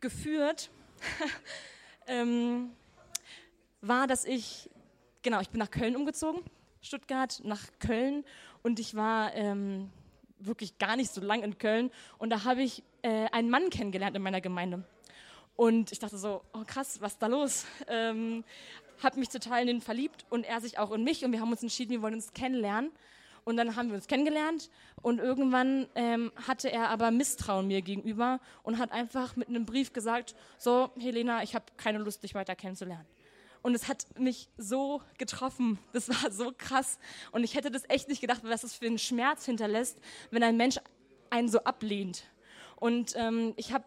geführt. 0.00 0.70
ähm, 2.06 2.70
war, 3.80 4.06
dass 4.06 4.24
ich, 4.24 4.70
genau, 5.22 5.40
ich 5.40 5.50
bin 5.50 5.58
nach 5.58 5.70
Köln 5.70 5.96
umgezogen, 5.96 6.42
Stuttgart 6.80 7.40
nach 7.44 7.62
Köln 7.78 8.24
und 8.62 8.80
ich 8.80 8.94
war 8.94 9.34
ähm, 9.34 9.90
wirklich 10.38 10.78
gar 10.78 10.96
nicht 10.96 11.12
so 11.12 11.20
lang 11.20 11.42
in 11.42 11.58
Köln 11.58 11.90
und 12.18 12.30
da 12.30 12.44
habe 12.44 12.62
ich 12.62 12.82
äh, 13.02 13.26
einen 13.30 13.50
Mann 13.50 13.70
kennengelernt 13.70 14.16
in 14.16 14.22
meiner 14.22 14.40
Gemeinde. 14.40 14.84
Und 15.56 15.92
ich 15.92 16.00
dachte 16.00 16.18
so, 16.18 16.42
oh 16.52 16.64
krass, 16.66 17.00
was 17.00 17.12
ist 17.12 17.22
da 17.22 17.28
los? 17.28 17.64
Ähm, 17.86 18.44
habe 19.02 19.20
mich 19.20 19.28
total 19.28 19.62
in 19.62 19.68
ihn 19.76 19.80
verliebt 19.80 20.24
und 20.30 20.44
er 20.44 20.60
sich 20.60 20.78
auch 20.78 20.90
in 20.92 21.04
mich 21.04 21.24
und 21.24 21.32
wir 21.32 21.40
haben 21.40 21.50
uns 21.50 21.62
entschieden, 21.62 21.90
wir 21.90 22.02
wollen 22.02 22.14
uns 22.14 22.32
kennenlernen. 22.32 22.90
Und 23.44 23.56
dann 23.56 23.76
haben 23.76 23.88
wir 23.88 23.96
uns 23.96 24.06
kennengelernt 24.06 24.70
und 25.02 25.18
irgendwann 25.18 25.86
ähm, 25.94 26.32
hatte 26.46 26.72
er 26.72 26.88
aber 26.88 27.10
Misstrauen 27.10 27.66
mir 27.66 27.82
gegenüber 27.82 28.40
und 28.62 28.78
hat 28.78 28.90
einfach 28.90 29.36
mit 29.36 29.48
einem 29.48 29.66
Brief 29.66 29.92
gesagt, 29.92 30.34
so 30.58 30.90
Helena, 30.98 31.42
ich 31.42 31.54
habe 31.54 31.66
keine 31.76 31.98
Lust, 31.98 32.22
dich 32.22 32.34
weiter 32.34 32.56
kennenzulernen. 32.56 33.06
Und 33.60 33.74
es 33.74 33.88
hat 33.88 34.06
mich 34.18 34.48
so 34.58 35.02
getroffen. 35.18 35.78
Das 35.92 36.08
war 36.08 36.30
so 36.30 36.52
krass. 36.56 36.98
Und 37.32 37.44
ich 37.44 37.54
hätte 37.54 37.70
das 37.70 37.88
echt 37.88 38.08
nicht 38.08 38.20
gedacht, 38.20 38.42
was 38.44 38.62
das 38.62 38.74
für 38.74 38.86
einen 38.86 38.98
Schmerz 38.98 39.46
hinterlässt, 39.46 39.98
wenn 40.30 40.42
ein 40.42 40.56
Mensch 40.56 40.78
einen 41.30 41.48
so 41.48 41.60
ablehnt. 41.60 42.24
Und 42.76 43.14
ähm, 43.16 43.54
ich 43.56 43.72
habe 43.72 43.84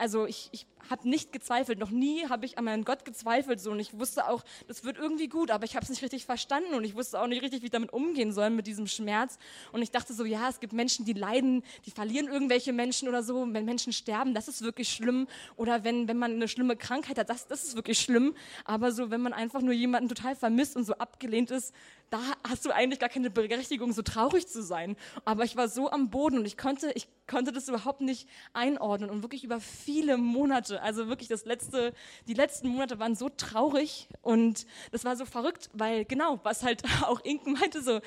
also 0.00 0.24
ich, 0.24 0.48
ich 0.50 0.66
habe 0.90 1.08
nicht 1.08 1.32
gezweifelt, 1.32 1.78
noch 1.78 1.90
nie 1.90 2.28
habe 2.28 2.44
ich 2.44 2.58
an 2.58 2.64
meinen 2.64 2.84
Gott 2.84 3.04
gezweifelt 3.04 3.60
so. 3.60 3.70
Und 3.70 3.80
ich 3.80 3.98
wusste 3.98 4.28
auch, 4.28 4.44
das 4.66 4.84
wird 4.84 4.98
irgendwie 4.98 5.28
gut, 5.28 5.50
aber 5.50 5.64
ich 5.64 5.76
habe 5.76 5.84
es 5.84 5.90
nicht 5.90 6.02
richtig 6.02 6.24
verstanden 6.26 6.74
und 6.74 6.84
ich 6.84 6.94
wusste 6.94 7.20
auch 7.20 7.26
nicht 7.26 7.42
richtig, 7.42 7.62
wie 7.62 7.66
ich 7.66 7.70
damit 7.70 7.92
umgehen 7.92 8.32
soll 8.32 8.50
mit 8.50 8.66
diesem 8.66 8.86
Schmerz. 8.86 9.38
Und 9.72 9.82
ich 9.82 9.90
dachte 9.90 10.12
so, 10.12 10.24
ja, 10.24 10.48
es 10.48 10.60
gibt 10.60 10.72
Menschen, 10.72 11.04
die 11.04 11.12
leiden, 11.12 11.62
die 11.86 11.90
verlieren 11.90 12.28
irgendwelche 12.28 12.72
Menschen 12.72 13.08
oder 13.08 13.22
so, 13.22 13.46
wenn 13.52 13.64
Menschen 13.64 13.92
sterben, 13.92 14.34
das 14.34 14.48
ist 14.48 14.62
wirklich 14.62 14.90
schlimm. 14.90 15.28
Oder 15.56 15.84
wenn, 15.84 16.08
wenn 16.08 16.18
man 16.18 16.32
eine 16.32 16.48
schlimme 16.48 16.76
Krankheit 16.76 17.18
hat, 17.18 17.30
das, 17.30 17.46
das 17.46 17.64
ist 17.64 17.76
wirklich 17.76 18.00
schlimm, 18.00 18.34
aber 18.64 18.92
so, 18.92 19.10
wenn 19.10 19.20
man 19.20 19.32
einfach 19.32 19.62
nur 19.62 19.74
jemanden 19.74 20.08
total 20.08 20.34
vermisst 20.34 20.76
und 20.76 20.84
so 20.84 20.94
abgelehnt 20.94 21.50
ist, 21.50 21.72
da 22.10 22.20
hast 22.46 22.66
du 22.66 22.72
eigentlich 22.72 22.98
gar 22.98 23.08
keine 23.08 23.30
Berechtigung, 23.30 23.92
so 23.92 24.02
traurig 24.02 24.48
zu 24.48 24.62
sein. 24.62 24.96
Aber 25.24 25.44
ich 25.44 25.56
war 25.56 25.68
so 25.68 25.90
am 25.90 26.10
Boden 26.10 26.38
und 26.38 26.44
ich 26.44 26.58
konnte, 26.58 26.90
ich 26.94 27.06
konnte 27.28 27.52
das 27.52 27.68
überhaupt 27.68 28.00
nicht 28.00 28.28
einordnen. 28.52 29.10
Und 29.10 29.22
wirklich 29.22 29.44
über 29.44 29.60
viele 29.60 30.18
Monate, 30.18 30.79
also 30.80 31.08
wirklich 31.08 31.28
das 31.28 31.44
letzte, 31.44 31.92
die 32.26 32.34
letzten 32.34 32.68
Monate 32.68 32.98
waren 32.98 33.14
so 33.14 33.28
traurig 33.28 34.08
und 34.22 34.66
das 34.92 35.04
war 35.04 35.16
so 35.16 35.24
verrückt, 35.24 35.70
weil 35.72 36.04
genau, 36.04 36.40
was 36.42 36.62
halt 36.62 36.82
auch 37.02 37.20
Inken 37.20 37.52
meinte, 37.54 37.82
so, 37.82 38.00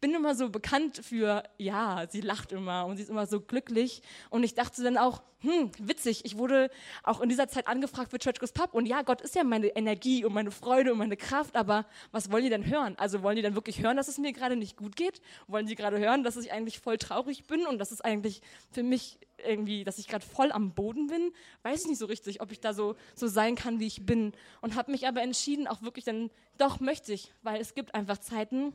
bin 0.00 0.14
immer 0.14 0.34
so 0.34 0.50
bekannt 0.50 1.00
für, 1.02 1.42
ja, 1.56 2.06
sie 2.10 2.20
lacht 2.20 2.52
immer 2.52 2.84
und 2.86 2.96
sie 2.96 3.04
ist 3.04 3.08
immer 3.08 3.26
so 3.26 3.40
glücklich. 3.40 4.02
Und 4.28 4.44
ich 4.44 4.54
dachte 4.54 4.82
dann 4.82 4.98
auch, 4.98 5.22
hm, 5.40 5.70
witzig, 5.78 6.24
ich 6.24 6.36
wurde 6.36 6.70
auch 7.04 7.20
in 7.20 7.28
dieser 7.28 7.48
Zeit 7.48 7.68
angefragt 7.68 8.10
für 8.10 8.18
Church 8.18 8.38
Goes 8.38 8.52
Pub. 8.52 8.74
Und 8.74 8.86
ja, 8.86 9.02
Gott 9.02 9.22
ist 9.22 9.34
ja 9.34 9.44
meine 9.44 9.68
Energie 9.68 10.24
und 10.24 10.34
meine 10.34 10.50
Freude 10.50 10.92
und 10.92 10.98
meine 10.98 11.16
Kraft, 11.16 11.56
aber 11.56 11.86
was 12.10 12.30
wollen 12.30 12.44
die 12.44 12.50
denn 12.50 12.66
hören? 12.66 12.96
Also 12.98 13.22
wollen 13.22 13.36
die 13.36 13.42
dann 13.42 13.54
wirklich 13.54 13.82
hören, 13.82 13.96
dass 13.96 14.08
es 14.08 14.18
mir 14.18 14.32
gerade 14.32 14.56
nicht 14.56 14.76
gut 14.76 14.94
geht? 14.94 15.22
Wollen 15.46 15.66
die 15.66 15.74
gerade 15.74 15.98
hören, 15.98 16.22
dass 16.22 16.36
ich 16.36 16.52
eigentlich 16.52 16.80
voll 16.80 16.98
traurig 16.98 17.44
bin 17.44 17.66
und 17.66 17.78
dass 17.78 17.90
es 17.90 18.00
eigentlich 18.00 18.42
für 18.70 18.82
mich 18.82 19.18
irgendwie, 19.46 19.84
dass 19.84 19.98
ich 19.98 20.08
gerade 20.08 20.26
voll 20.26 20.52
am 20.52 20.74
Boden 20.74 21.06
bin? 21.06 21.32
Weiß 21.62 21.82
ich 21.82 21.88
nicht 21.88 21.98
so 21.98 22.06
richtig, 22.06 22.42
ob 22.42 22.52
ich 22.52 22.60
da 22.60 22.74
so, 22.74 22.96
so 23.14 23.26
sein 23.26 23.54
kann, 23.54 23.80
wie 23.80 23.86
ich 23.86 24.04
bin. 24.04 24.32
Und 24.60 24.74
habe 24.74 24.90
mich 24.90 25.06
aber 25.06 25.22
entschieden, 25.22 25.66
auch 25.66 25.82
wirklich 25.82 26.04
dann, 26.04 26.30
doch 26.58 26.80
möchte 26.80 27.12
ich, 27.14 27.32
weil 27.42 27.60
es 27.60 27.74
gibt 27.74 27.94
einfach 27.94 28.18
Zeiten, 28.18 28.72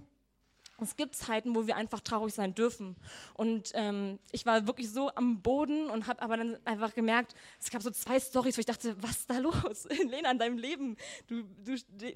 es 0.81 0.95
gibt 0.95 1.15
Zeiten, 1.15 1.55
wo 1.55 1.67
wir 1.67 1.75
einfach 1.75 1.99
traurig 1.99 2.33
sein 2.33 2.55
dürfen. 2.55 2.95
Und 3.33 3.71
ähm, 3.73 4.19
ich 4.31 4.45
war 4.45 4.67
wirklich 4.67 4.91
so 4.91 5.09
am 5.15 5.41
Boden 5.41 5.89
und 5.89 6.07
habe 6.07 6.21
aber 6.21 6.37
dann 6.37 6.57
einfach 6.65 6.93
gemerkt, 6.93 7.35
es 7.59 7.69
gab 7.69 7.81
so 7.81 7.91
zwei 7.91 8.19
Stories, 8.19 8.57
wo 8.57 8.59
ich 8.59 8.65
dachte, 8.65 8.95
was 9.01 9.19
ist 9.19 9.29
da 9.29 9.37
los? 9.37 9.87
Lena, 10.09 10.31
in 10.31 10.39
deinem 10.39 10.57
Leben, 10.57 10.97
du, 11.27 11.43
du, 11.63 11.75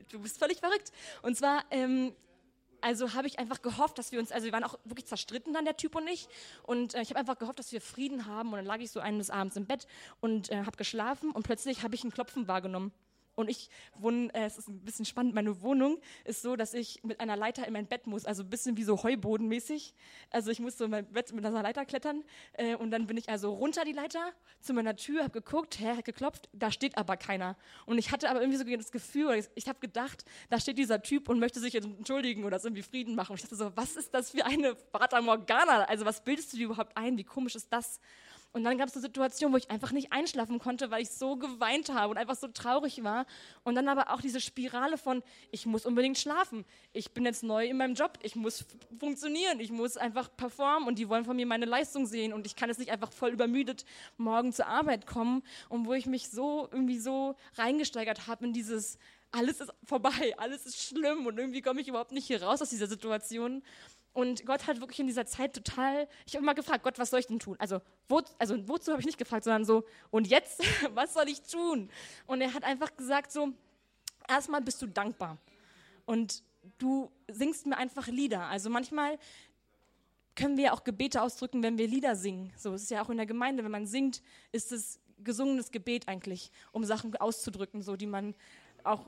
du 0.10 0.20
bist 0.20 0.38
völlig 0.38 0.60
verrückt. 0.60 0.92
Und 1.22 1.38
zwar, 1.38 1.64
ähm, 1.72 2.14
also 2.82 3.14
habe 3.14 3.28
ich 3.28 3.40
einfach 3.40 3.62
gehofft, 3.62 3.98
dass 3.98 4.12
wir 4.12 4.20
uns, 4.20 4.32
also 4.32 4.46
wir 4.46 4.54
waren 4.54 4.64
auch 4.64 4.78
wirklich 4.84 5.06
zerstritten 5.06 5.54
dann, 5.54 5.66
der 5.66 5.78
Typ 5.78 5.96
und 5.96 6.08
ich. 6.08 6.28
Und 6.64 6.96
äh, 6.96 7.02
ich 7.02 7.10
habe 7.10 7.20
einfach 7.20 7.38
gehofft, 7.38 7.60
dass 7.60 7.72
wir 7.72 7.82
Frieden 7.82 8.26
haben. 8.26 8.50
Und 8.50 8.58
dann 8.58 8.66
lag 8.66 8.80
ich 8.80 8.92
so 8.92 9.00
eines 9.00 9.30
Abends 9.30 9.56
im 9.56 9.66
Bett 9.66 9.88
und 10.20 10.52
äh, 10.52 10.64
habe 10.64 10.78
geschlafen 10.78 11.32
und 11.32 11.44
plötzlich 11.44 11.84
habe 11.84 11.96
ich 11.96 12.04
ein 12.04 12.12
Klopfen 12.12 12.48
wahrgenommen. 12.48 12.92
Und 13.38 13.52
ich 13.52 13.70
wohne, 14.00 14.34
äh, 14.34 14.46
es 14.46 14.58
ist 14.58 14.68
ein 14.68 14.80
bisschen 14.80 15.06
spannend, 15.06 15.36
meine 15.36 15.62
Wohnung 15.62 16.00
ist 16.26 16.42
so, 16.42 16.56
dass 16.56 16.74
ich 16.74 17.04
mit 17.04 17.20
einer 17.20 17.38
Leiter 17.38 17.68
in 17.68 17.74
mein 17.74 17.86
Bett 17.86 18.08
muss, 18.08 18.26
also 18.26 18.42
ein 18.42 18.50
bisschen 18.50 18.78
wie 18.78 18.84
so 18.84 19.04
Heubodenmäßig. 19.04 19.94
Also 20.32 20.50
ich 20.50 20.60
muss 20.60 20.76
so 20.76 20.86
in 20.86 20.92
mein 20.92 21.06
Bett 21.06 21.32
mit 21.34 21.46
einer 21.46 21.62
Leiter 21.62 21.86
klettern 21.86 22.24
äh, 22.54 22.76
und 22.76 22.90
dann 22.90 23.06
bin 23.06 23.16
ich 23.16 23.30
also 23.30 23.54
runter 23.54 23.86
die 23.86 23.92
Leiter 23.92 24.34
zu 24.60 24.74
meiner 24.74 24.96
Tür, 24.96 25.22
habe 25.22 25.40
geguckt, 25.40 25.80
hä, 25.80 26.02
geklopft, 26.02 26.50
da 26.52 26.72
steht 26.72 26.98
aber 26.98 27.16
keiner. 27.16 27.56
Und 27.86 28.00
ich 28.00 28.12
hatte 28.12 28.28
aber 28.28 28.42
irgendwie 28.42 28.58
so 28.58 28.64
das 28.64 28.92
Gefühl, 28.92 29.36
ich, 29.36 29.46
ich 29.54 29.70
habe 29.70 29.80
gedacht, 29.82 30.26
da 30.50 30.60
steht 30.60 30.80
dieser 30.80 31.04
Typ 31.04 31.30
und 31.30 31.38
möchte 31.38 31.60
sich 31.60 31.76
entschuldigen 31.76 32.44
oder 32.44 32.58
irgendwie 32.58 32.82
Frieden 32.82 33.14
machen. 33.14 33.34
Und 33.34 33.36
ich 33.36 33.44
dachte 33.44 33.56
so, 33.56 33.72
was 33.76 33.96
ist 33.96 34.16
das 34.16 34.32
für 34.32 34.46
eine 34.46 34.76
Fata 34.92 35.22
Morgana? 35.22 35.84
Also 35.84 36.06
was 36.06 36.24
bildest 36.24 36.54
du 36.54 36.58
dir 36.58 36.66
überhaupt 36.66 36.98
ein? 36.98 37.20
Wie 37.20 37.24
komisch 37.24 37.56
ist 37.56 37.72
das? 37.72 38.00
Und 38.54 38.64
dann 38.64 38.78
gab 38.78 38.88
es 38.88 38.96
eine 38.96 39.02
Situation, 39.02 39.54
wo 39.54 39.58
ich 39.58 39.70
einfach 39.70 39.92
nicht 39.92 40.12
einschlafen 40.12 40.60
konnte, 40.60 40.90
weil 40.90 41.02
ich 41.02 41.10
so 41.10 41.36
geweint 41.36 41.90
habe 41.90 42.12
und 42.12 42.18
einfach 42.18 42.36
so 42.36 42.48
traurig 42.48 43.04
war. 43.04 43.26
Und 43.64 43.76
dann 43.76 43.88
aber 43.88 44.12
auch 44.12 44.22
diese 44.22 44.42
Spirale 44.42 44.98
von, 44.98 45.22
ich 45.52 45.66
muss 45.66 45.86
unbedingt 45.86 46.18
schlafen. 46.18 46.66
Ich 46.94 47.12
bin 47.12 47.26
jetzt 47.26 47.44
neu 47.44 47.66
in 47.68 47.78
meinem 47.78 47.94
Job. 47.94 48.18
Ich 48.24 48.36
muss 48.36 48.66
funktionieren. 49.00 49.60
Ich 49.60 49.72
muss 49.72 49.98
einfach 49.98 50.30
performen 50.36 50.88
und 50.88 50.98
die 50.98 51.10
wollen 51.10 51.26
von 51.26 51.36
mir 51.36 51.46
meine 51.46 51.66
Leistung 51.66 52.06
sehen. 52.06 52.34
Und 52.34 52.46
ich 52.46 52.56
kann 52.56 52.70
jetzt 52.70 52.80
nicht 52.80 52.92
einfach 52.92 53.12
voll 53.12 53.32
übermüdet 53.32 53.86
morgen 54.18 54.54
zur 54.54 54.68
Arbeit 54.68 55.06
kommen. 55.06 55.44
Und 55.70 55.86
wo 55.86 55.94
ich 55.94 56.06
mich 56.06 56.30
so 56.30 56.68
irgendwie 56.72 57.00
so 57.00 57.36
reingesteigert 57.58 58.28
habe 58.28 58.46
in 58.46 58.54
dieses, 58.54 58.98
alles 59.32 59.62
ist 59.62 59.72
vorbei, 59.84 60.34
alles 60.38 60.66
ist 60.66 60.82
schlimm 60.82 61.26
und 61.26 61.38
irgendwie 61.38 61.62
komme 61.62 61.82
ich 61.82 61.88
überhaupt 61.88 62.12
nicht 62.12 62.28
hier 62.28 62.42
raus 62.42 62.62
aus 62.62 62.70
dieser 62.70 62.88
Situation. 62.88 63.64
Und 64.18 64.48
Gott 64.48 64.66
hat 64.66 64.82
wirklich 64.82 65.00
in 65.00 65.06
dieser 65.06 65.28
Zeit 65.28 65.54
total, 65.54 66.08
ich 66.26 66.34
habe 66.34 66.42
immer 66.42 66.56
gefragt, 66.56 66.84
Gott, 66.84 66.98
was 66.98 67.12
soll 67.12 67.20
ich 67.20 67.28
denn 67.28 67.38
tun? 67.38 67.56
Also, 67.60 67.82
wo, 68.10 68.24
also 68.40 68.68
wozu 68.68 68.90
habe 68.90 69.00
ich 69.00 69.06
nicht 69.06 69.20
gefragt, 69.20 69.44
sondern 69.44 69.64
so, 69.64 69.84
und 70.10 70.26
jetzt, 70.26 70.60
was 70.96 71.14
soll 71.14 71.30
ich 71.30 71.44
tun? 71.44 71.88
Und 72.26 72.42
er 72.42 72.52
hat 72.56 72.64
einfach 72.64 72.98
gesagt 72.98 73.32
so, 73.32 73.54
erstmal 74.28 74.62
bist 74.62 74.82
du 74.82 74.88
dankbar. 74.88 75.38
Und 76.08 76.42
du 76.80 77.12
singst 77.28 77.68
mir 77.68 77.78
einfach 77.78 78.08
Lieder. 78.08 78.46
Also 78.46 78.72
manchmal 78.72 79.20
können 80.34 80.58
wir 80.58 80.74
auch 80.74 80.84
Gebete 80.84 81.22
ausdrücken, 81.22 81.62
wenn 81.62 81.78
wir 81.78 81.88
Lieder 81.88 82.16
singen. 82.16 82.52
So, 82.58 82.74
es 82.74 82.82
ist 82.82 82.90
ja 82.90 83.04
auch 83.04 83.12
in 83.12 83.18
der 83.18 83.28
Gemeinde, 83.28 83.64
wenn 83.64 83.70
man 83.70 83.86
singt, 83.86 84.24
ist 84.52 84.72
es 84.72 85.00
gesungenes 85.20 85.70
Gebet 85.70 86.08
eigentlich, 86.08 86.50
um 86.72 86.84
Sachen 86.86 87.16
auszudrücken, 87.18 87.84
so 87.84 87.96
die 87.96 88.08
man 88.08 88.34
auch, 88.84 89.06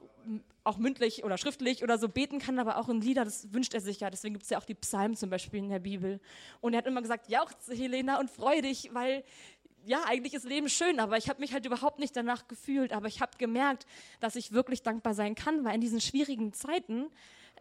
auch 0.69 0.77
mündlich 0.77 1.23
oder 1.23 1.37
schriftlich 1.37 1.83
oder 1.83 1.97
so 1.97 2.07
beten 2.07 2.39
kann, 2.39 2.59
aber 2.59 2.77
auch 2.77 2.87
in 2.89 3.01
Lieder, 3.01 3.25
das 3.25 3.51
wünscht 3.53 3.73
er 3.73 3.81
sich 3.81 3.99
ja. 3.99 4.09
Deswegen 4.09 4.35
gibt 4.35 4.43
es 4.43 4.49
ja 4.49 4.59
auch 4.59 4.65
die 4.65 4.75
Psalmen 4.75 5.15
zum 5.15 5.29
Beispiel 5.29 5.59
in 5.59 5.69
der 5.69 5.79
Bibel. 5.79 6.19
Und 6.61 6.73
er 6.73 6.79
hat 6.79 6.87
immer 6.87 7.01
gesagt, 7.01 7.29
jauchze 7.29 7.73
Helena 7.73 8.19
und 8.19 8.29
freu 8.29 8.61
dich, 8.61 8.89
weil 8.93 9.23
ja, 9.85 10.03
eigentlich 10.05 10.33
ist 10.33 10.45
Leben 10.45 10.69
schön, 10.69 10.99
aber 10.99 11.17
ich 11.17 11.29
habe 11.29 11.39
mich 11.39 11.53
halt 11.53 11.65
überhaupt 11.65 11.99
nicht 11.99 12.15
danach 12.15 12.47
gefühlt. 12.47 12.93
Aber 12.93 13.07
ich 13.07 13.21
habe 13.21 13.31
gemerkt, 13.37 13.85
dass 14.19 14.35
ich 14.35 14.51
wirklich 14.51 14.83
dankbar 14.83 15.13
sein 15.13 15.35
kann, 15.35 15.63
weil 15.63 15.75
in 15.75 15.81
diesen 15.81 16.01
schwierigen 16.01 16.53
Zeiten 16.53 17.07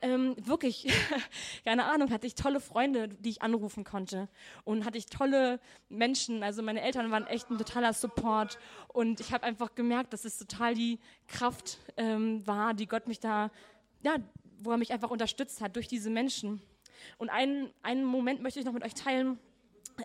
ähm, 0.02 0.36
wirklich, 0.38 0.86
keine 1.64 1.84
Ahnung, 1.84 2.10
hatte 2.10 2.26
ich 2.26 2.34
tolle 2.34 2.60
Freunde, 2.60 3.08
die 3.08 3.30
ich 3.30 3.42
anrufen 3.42 3.84
konnte. 3.84 4.28
Und 4.64 4.84
hatte 4.84 4.98
ich 4.98 5.06
tolle 5.06 5.60
Menschen. 5.88 6.42
Also 6.42 6.62
meine 6.62 6.82
Eltern 6.82 7.10
waren 7.10 7.26
echt 7.26 7.50
ein 7.50 7.58
totaler 7.58 7.92
Support. 7.92 8.58
Und 8.88 9.20
ich 9.20 9.32
habe 9.32 9.44
einfach 9.44 9.74
gemerkt, 9.74 10.12
dass 10.12 10.24
es 10.24 10.38
total 10.38 10.74
die 10.74 10.98
Kraft 11.26 11.78
ähm, 11.96 12.46
war, 12.46 12.74
die 12.74 12.86
Gott 12.86 13.06
mich 13.06 13.20
da, 13.20 13.50
ja, 14.02 14.16
wo 14.60 14.70
er 14.70 14.76
mich 14.76 14.92
einfach 14.92 15.10
unterstützt 15.10 15.60
hat 15.60 15.76
durch 15.76 15.88
diese 15.88 16.10
Menschen. 16.10 16.60
Und 17.16 17.30
einen, 17.30 17.70
einen 17.82 18.04
Moment 18.04 18.42
möchte 18.42 18.58
ich 18.58 18.66
noch 18.66 18.72
mit 18.72 18.84
euch 18.84 18.94
teilen 18.94 19.38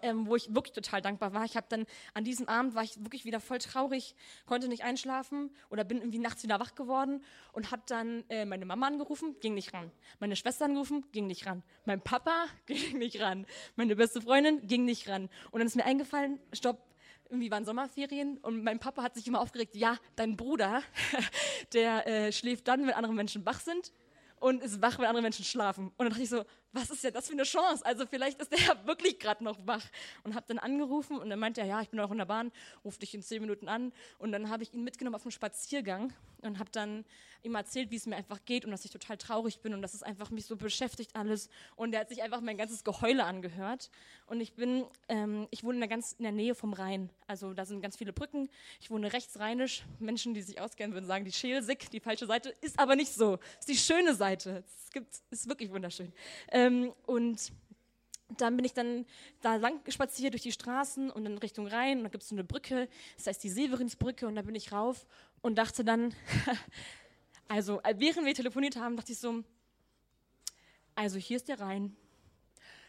ähm, 0.02 0.28
wo 0.28 0.36
ich 0.36 0.54
wirklich 0.54 0.74
total 0.74 1.02
dankbar 1.02 1.34
war. 1.34 1.46
Ich 1.46 1.56
habe 1.56 1.68
dann 1.70 1.86
an 2.14 2.24
diesem 2.24 2.48
Abend 2.48 2.76
war 2.76 2.84
ich 2.84 3.02
wirklich 3.04 3.26
wieder 3.26 3.40
voll 3.40 3.60
traurig, 3.60 4.16
konnte 4.46 4.68
nicht 4.68 4.84
einschlafen 4.84 5.52
oder 5.70 5.84
bin 5.84 6.00
irgendwie 6.00 6.20
nachts 6.20 6.44
wieder 6.44 6.60
wach 6.60 6.76
geworden 6.76 7.24
und 7.52 7.72
habe 7.72 7.84
dann 7.88 8.24
äh, 8.30 8.46
meine 8.46 8.66
Mama 8.66 8.88
angerufen, 8.88 9.36
ging 9.40 9.54
nicht 9.54 9.74
ran. 9.74 9.92
Meine 10.20 10.36
Schwester 10.36 10.66
angerufen, 10.66 11.06
ging 11.12 11.28
nicht 11.28 11.46
ran. 11.46 11.64
Mein 11.86 12.02
Papa 12.02 12.46
ging 12.66 12.98
nicht 12.98 13.22
ran. 13.22 13.46
Meine 13.76 13.96
beste 13.96 14.22
Freundin 14.22 14.66
ging 14.68 14.86
nicht 14.86 15.08
ran. 15.10 15.30
Und 15.52 15.60
dann 15.60 15.68
ist 15.68 15.76
mir 15.76 15.86
eingefallen, 15.86 16.40
stopp, 16.52 16.82
irgendwie 17.30 17.50
waren 17.50 17.66
Sommerferien 17.66 18.38
und 18.38 18.64
mein 18.64 18.80
Papa 18.80 19.02
hat 19.02 19.16
sich 19.16 19.28
immer 19.28 19.42
aufgeregt, 19.42 19.76
ja, 19.76 19.98
dein 20.16 20.38
Bruder, 20.38 20.84
der 21.74 22.06
äh, 22.08 22.32
schläft 22.32 22.68
dann, 22.68 22.86
wenn 22.86 22.94
andere 22.94 23.14
Menschen 23.14 23.46
wach 23.46 23.60
sind 23.60 23.92
und 24.40 24.62
ist 24.62 24.82
wach, 24.82 25.00
wenn 25.00 25.06
andere 25.06 25.24
Menschen 25.24 25.44
schlafen. 25.44 25.86
Und 25.88 26.00
dann 26.00 26.10
dachte 26.10 26.22
ich 26.22 26.30
so, 26.30 26.44
was 26.74 26.90
ist 26.90 27.04
ja 27.04 27.12
das 27.12 27.28
für 27.28 27.34
eine 27.34 27.44
Chance? 27.44 27.86
Also 27.86 28.06
vielleicht 28.06 28.42
ist 28.42 28.52
der 28.52 28.60
ja 28.60 28.76
wirklich 28.86 29.20
gerade 29.20 29.44
noch 29.44 29.66
wach. 29.66 29.86
Und 30.24 30.36
habe 30.36 30.46
dann 30.48 30.60
angerufen 30.60 31.18
und 31.18 31.30
dann 31.30 31.40
meinte 31.40 31.62
er, 31.62 31.68
ja, 31.68 31.82
ich 31.82 31.90
bin 31.90 31.98
noch 31.98 32.12
in 32.12 32.18
der 32.18 32.26
Bahn, 32.26 32.52
ruf 32.84 32.98
dich 32.98 33.14
in 33.14 33.22
zehn 33.22 33.42
Minuten 33.42 33.68
an. 33.68 33.94
Und 34.18 34.32
dann 34.32 34.50
habe 34.50 34.64
ich 34.64 34.74
ihn 34.74 34.84
mitgenommen 34.84 35.16
auf 35.16 35.24
einen 35.24 35.32
Spaziergang 35.32 36.14
und 36.42 36.60
habe 36.60 36.70
dann 36.72 37.06
ihm 37.44 37.56
erzählt, 37.56 37.92
wie 37.92 37.98
es 37.98 38.06
mir 38.06 38.16
einfach 38.16 38.40
geht 38.46 38.66
und 38.66 38.72
dass 38.72 38.86
ich 38.86 38.92
total 38.92 39.18
traurig 39.18 39.60
bin 39.60 39.74
und 39.74 39.82
dass 39.82 39.94
es 39.94 40.02
einfach 40.02 40.30
mich 40.30 40.46
so 40.46 40.56
beschäftigt 40.56 41.16
alles. 41.16 41.50
Und 41.76 41.94
er 41.94 42.02
hat 42.02 42.10
sich 42.10 42.24
einfach 42.24 42.42
mein 42.42 42.58
ganzes 42.58 42.84
Geheule 42.84 43.26
angehört. 43.26 43.90
Und 44.28 44.40
ich 44.42 44.54
bin, 44.54 44.86
ähm, 45.10 45.48
ich 45.52 45.64
wohne 45.64 45.76
in 45.76 45.82
der, 45.82 45.90
ganz, 45.90 46.14
in 46.14 46.24
der 46.24 46.32
Nähe 46.32 46.56
vom 46.56 46.74
Rhein. 46.74 47.10
Also 47.28 47.54
da 47.54 47.66
sind 47.66 47.82
ganz 47.82 47.98
viele 47.98 48.14
Brücken. 48.14 48.50
Ich 48.80 48.90
wohne 48.90 49.12
rechtsrheinisch. 49.12 49.84
Menschen, 50.00 50.34
die 50.34 50.42
sich 50.42 50.62
auskennen, 50.62 50.94
würden 50.94 51.06
sagen, 51.06 51.26
die 51.26 51.32
Schelsig, 51.34 51.90
die 51.92 52.00
falsche 52.00 52.26
Seite, 52.26 52.54
ist 52.62 52.80
aber 52.80 52.96
nicht 52.96 53.14
so. 53.14 53.40
Ist 53.60 53.68
die 53.68 53.78
schöne 53.78 54.16
Seite. 54.16 54.64
Es 54.66 54.92
gibt, 54.92 55.22
ist 55.30 55.50
wirklich 55.50 55.70
wunderschön. 55.72 56.14
Ähm, 56.50 56.63
und 57.06 57.52
dann 58.38 58.56
bin 58.56 58.66
ich 58.66 58.74
dann 58.74 59.06
da 59.42 59.56
lang 59.56 59.80
spaziert 59.90 60.34
durch 60.34 60.42
die 60.42 60.52
Straßen 60.52 61.12
und 61.12 61.26
dann 61.26 61.38
Richtung 61.38 61.68
Rhein 61.68 62.00
und 62.00 62.04
da 62.04 62.10
gibt 62.10 62.24
es 62.24 62.30
so 62.30 62.36
eine 62.36 62.44
Brücke, 62.44 62.88
das 63.18 63.28
heißt 63.28 63.44
die 63.44 63.50
Severinsbrücke 63.50 64.28
und 64.28 64.36
da 64.36 64.42
bin 64.42 64.56
ich 64.56 64.72
rauf 64.72 65.06
und 65.42 65.56
dachte 65.58 65.84
dann, 65.84 66.14
also 67.48 67.82
äh, 67.84 67.96
während 67.98 68.26
wir 68.26 68.34
telefoniert 68.34 68.76
haben, 68.76 68.96
dachte 68.96 69.12
ich 69.12 69.20
so, 69.20 69.44
also 70.96 71.18
hier 71.18 71.38
ist 71.38 71.48
der 71.48 71.60
Rhein, 71.60 71.96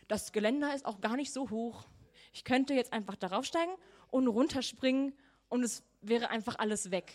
das 0.08 0.32
Geländer 0.32 0.74
ist 0.74 0.84
auch 0.84 1.00
gar 1.00 1.16
nicht 1.16 1.32
so 1.32 1.50
hoch, 1.50 1.84
ich 2.32 2.44
könnte 2.44 2.74
jetzt 2.74 2.92
einfach 2.92 3.16
darauf 3.16 3.44
steigen 3.44 3.72
und 4.10 4.26
runterspringen 4.26 5.14
und 5.48 5.62
es 5.62 5.82
wäre 6.02 6.30
einfach 6.30 6.58
alles 6.58 6.90
weg. 6.90 7.12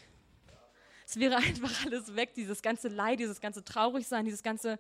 Es 1.06 1.20
wäre 1.20 1.36
einfach 1.38 1.86
alles 1.86 2.16
weg, 2.16 2.34
dieses 2.36 2.62
ganze 2.62 2.88
Leid, 2.88 3.20
dieses 3.20 3.42
ganze 3.42 3.64
Traurigsein, 3.64 4.26
dieses 4.26 4.44
ganze, 4.44 4.80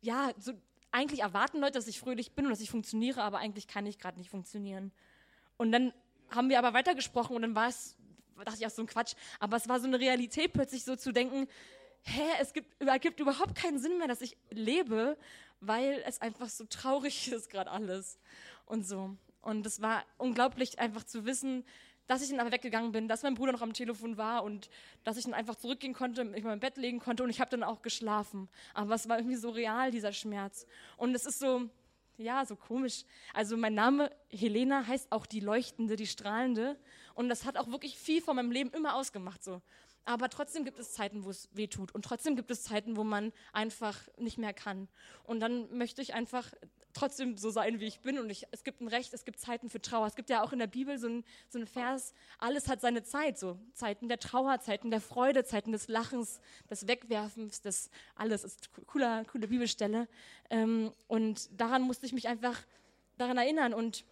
ja, 0.00 0.32
so 0.38 0.52
eigentlich 0.94 1.20
erwarten 1.20 1.58
Leute, 1.58 1.72
dass 1.72 1.88
ich 1.88 1.98
fröhlich 1.98 2.32
bin 2.32 2.46
und 2.46 2.52
dass 2.52 2.60
ich 2.60 2.70
funktioniere, 2.70 3.22
aber 3.22 3.38
eigentlich 3.38 3.66
kann 3.66 3.84
ich 3.84 3.98
gerade 3.98 4.16
nicht 4.16 4.30
funktionieren. 4.30 4.92
Und 5.56 5.72
dann 5.72 5.92
haben 6.30 6.48
wir 6.48 6.58
aber 6.58 6.72
weitergesprochen 6.72 7.34
und 7.34 7.42
dann 7.42 7.54
war 7.54 7.68
es, 7.68 7.96
dachte 8.44 8.58
ich 8.60 8.66
auch 8.66 8.70
so 8.70 8.82
ein 8.82 8.86
Quatsch, 8.86 9.14
aber 9.40 9.56
es 9.56 9.68
war 9.68 9.80
so 9.80 9.86
eine 9.86 9.98
Realität 9.98 10.52
plötzlich 10.52 10.84
so 10.84 10.94
zu 10.94 11.12
denken, 11.12 11.48
hä, 12.02 12.22
es 12.40 12.52
gibt, 12.52 12.80
ergibt 12.80 13.18
überhaupt 13.18 13.56
keinen 13.56 13.78
Sinn 13.78 13.98
mehr, 13.98 14.06
dass 14.06 14.20
ich 14.20 14.36
lebe, 14.50 15.18
weil 15.60 16.02
es 16.06 16.20
einfach 16.20 16.48
so 16.48 16.64
traurig 16.64 17.28
ist 17.32 17.50
gerade 17.50 17.70
alles 17.70 18.18
und 18.66 18.86
so. 18.86 19.16
Und 19.42 19.66
es 19.66 19.82
war 19.82 20.04
unglaublich 20.16 20.78
einfach 20.78 21.02
zu 21.02 21.26
wissen, 21.26 21.64
dass 22.06 22.22
ich 22.22 22.30
dann 22.30 22.40
aber 22.40 22.52
weggegangen 22.52 22.92
bin, 22.92 23.08
dass 23.08 23.22
mein 23.22 23.34
Bruder 23.34 23.52
noch 23.52 23.62
am 23.62 23.72
Telefon 23.72 24.16
war 24.16 24.44
und 24.44 24.68
dass 25.04 25.16
ich 25.16 25.24
dann 25.24 25.34
einfach 25.34 25.56
zurückgehen 25.56 25.94
konnte, 25.94 26.24
mich 26.24 26.44
mal 26.44 26.52
im 26.52 26.60
Bett 26.60 26.76
legen 26.76 27.00
konnte 27.00 27.22
und 27.22 27.30
ich 27.30 27.40
habe 27.40 27.50
dann 27.50 27.62
auch 27.62 27.82
geschlafen. 27.82 28.48
Aber 28.74 28.94
es 28.94 29.08
war 29.08 29.18
irgendwie 29.18 29.36
so 29.36 29.50
real, 29.50 29.90
dieser 29.90 30.12
Schmerz. 30.12 30.66
Und 30.96 31.14
es 31.14 31.24
ist 31.26 31.38
so, 31.38 31.68
ja, 32.18 32.44
so 32.44 32.56
komisch. 32.56 33.04
Also 33.32 33.56
mein 33.56 33.74
Name 33.74 34.10
Helena 34.30 34.86
heißt 34.86 35.10
auch 35.12 35.26
die 35.26 35.40
Leuchtende, 35.40 35.96
die 35.96 36.06
Strahlende. 36.06 36.78
Und 37.14 37.28
das 37.28 37.44
hat 37.44 37.56
auch 37.56 37.68
wirklich 37.68 37.96
viel 37.96 38.20
von 38.20 38.36
meinem 38.36 38.50
Leben 38.50 38.70
immer 38.70 38.94
ausgemacht 38.94 39.42
so. 39.42 39.62
Aber 40.06 40.28
trotzdem 40.28 40.64
gibt 40.64 40.78
es 40.78 40.92
Zeiten, 40.92 41.24
wo 41.24 41.30
es 41.30 41.48
weh 41.52 41.66
tut. 41.66 41.94
Und 41.94 42.04
trotzdem 42.04 42.36
gibt 42.36 42.50
es 42.50 42.64
Zeiten, 42.64 42.96
wo 42.96 43.04
man 43.04 43.32
einfach 43.52 44.06
nicht 44.18 44.36
mehr 44.36 44.52
kann. 44.52 44.88
Und 45.24 45.40
dann 45.40 45.74
möchte 45.76 46.02
ich 46.02 46.12
einfach 46.12 46.52
trotzdem 46.94 47.36
so 47.36 47.50
sein, 47.50 47.80
wie 47.80 47.86
ich 47.86 48.00
bin. 48.00 48.18
Und 48.18 48.30
ich, 48.30 48.46
es 48.50 48.64
gibt 48.64 48.80
ein 48.80 48.88
Recht, 48.88 49.12
es 49.12 49.24
gibt 49.24 49.38
Zeiten 49.38 49.68
für 49.68 49.80
Trauer. 49.80 50.06
Es 50.06 50.16
gibt 50.16 50.30
ja 50.30 50.42
auch 50.42 50.52
in 50.52 50.58
der 50.58 50.66
Bibel 50.66 50.98
so 50.98 51.08
ein, 51.08 51.24
so 51.48 51.58
ein 51.58 51.66
Vers, 51.66 52.14
alles 52.38 52.68
hat 52.68 52.80
seine 52.80 53.02
Zeit. 53.02 53.38
So 53.38 53.58
Zeiten 53.74 54.08
der 54.08 54.18
Trauer, 54.18 54.60
Zeiten 54.60 54.90
der 54.90 55.00
Freude, 55.00 55.44
Zeiten 55.44 55.72
des 55.72 55.88
Lachens, 55.88 56.40
des 56.70 56.86
Wegwerfens, 56.86 57.60
das 57.60 57.90
alles 58.14 58.44
ist 58.44 58.70
cooler, 58.86 59.24
coole 59.24 59.48
Bibelstelle. 59.48 60.08
Ähm, 60.50 60.92
und 61.08 61.48
daran 61.60 61.82
musste 61.82 62.06
ich 62.06 62.12
mich 62.12 62.28
einfach 62.28 62.58
daran 63.18 63.36
erinnern. 63.36 63.74
Und 63.74 64.04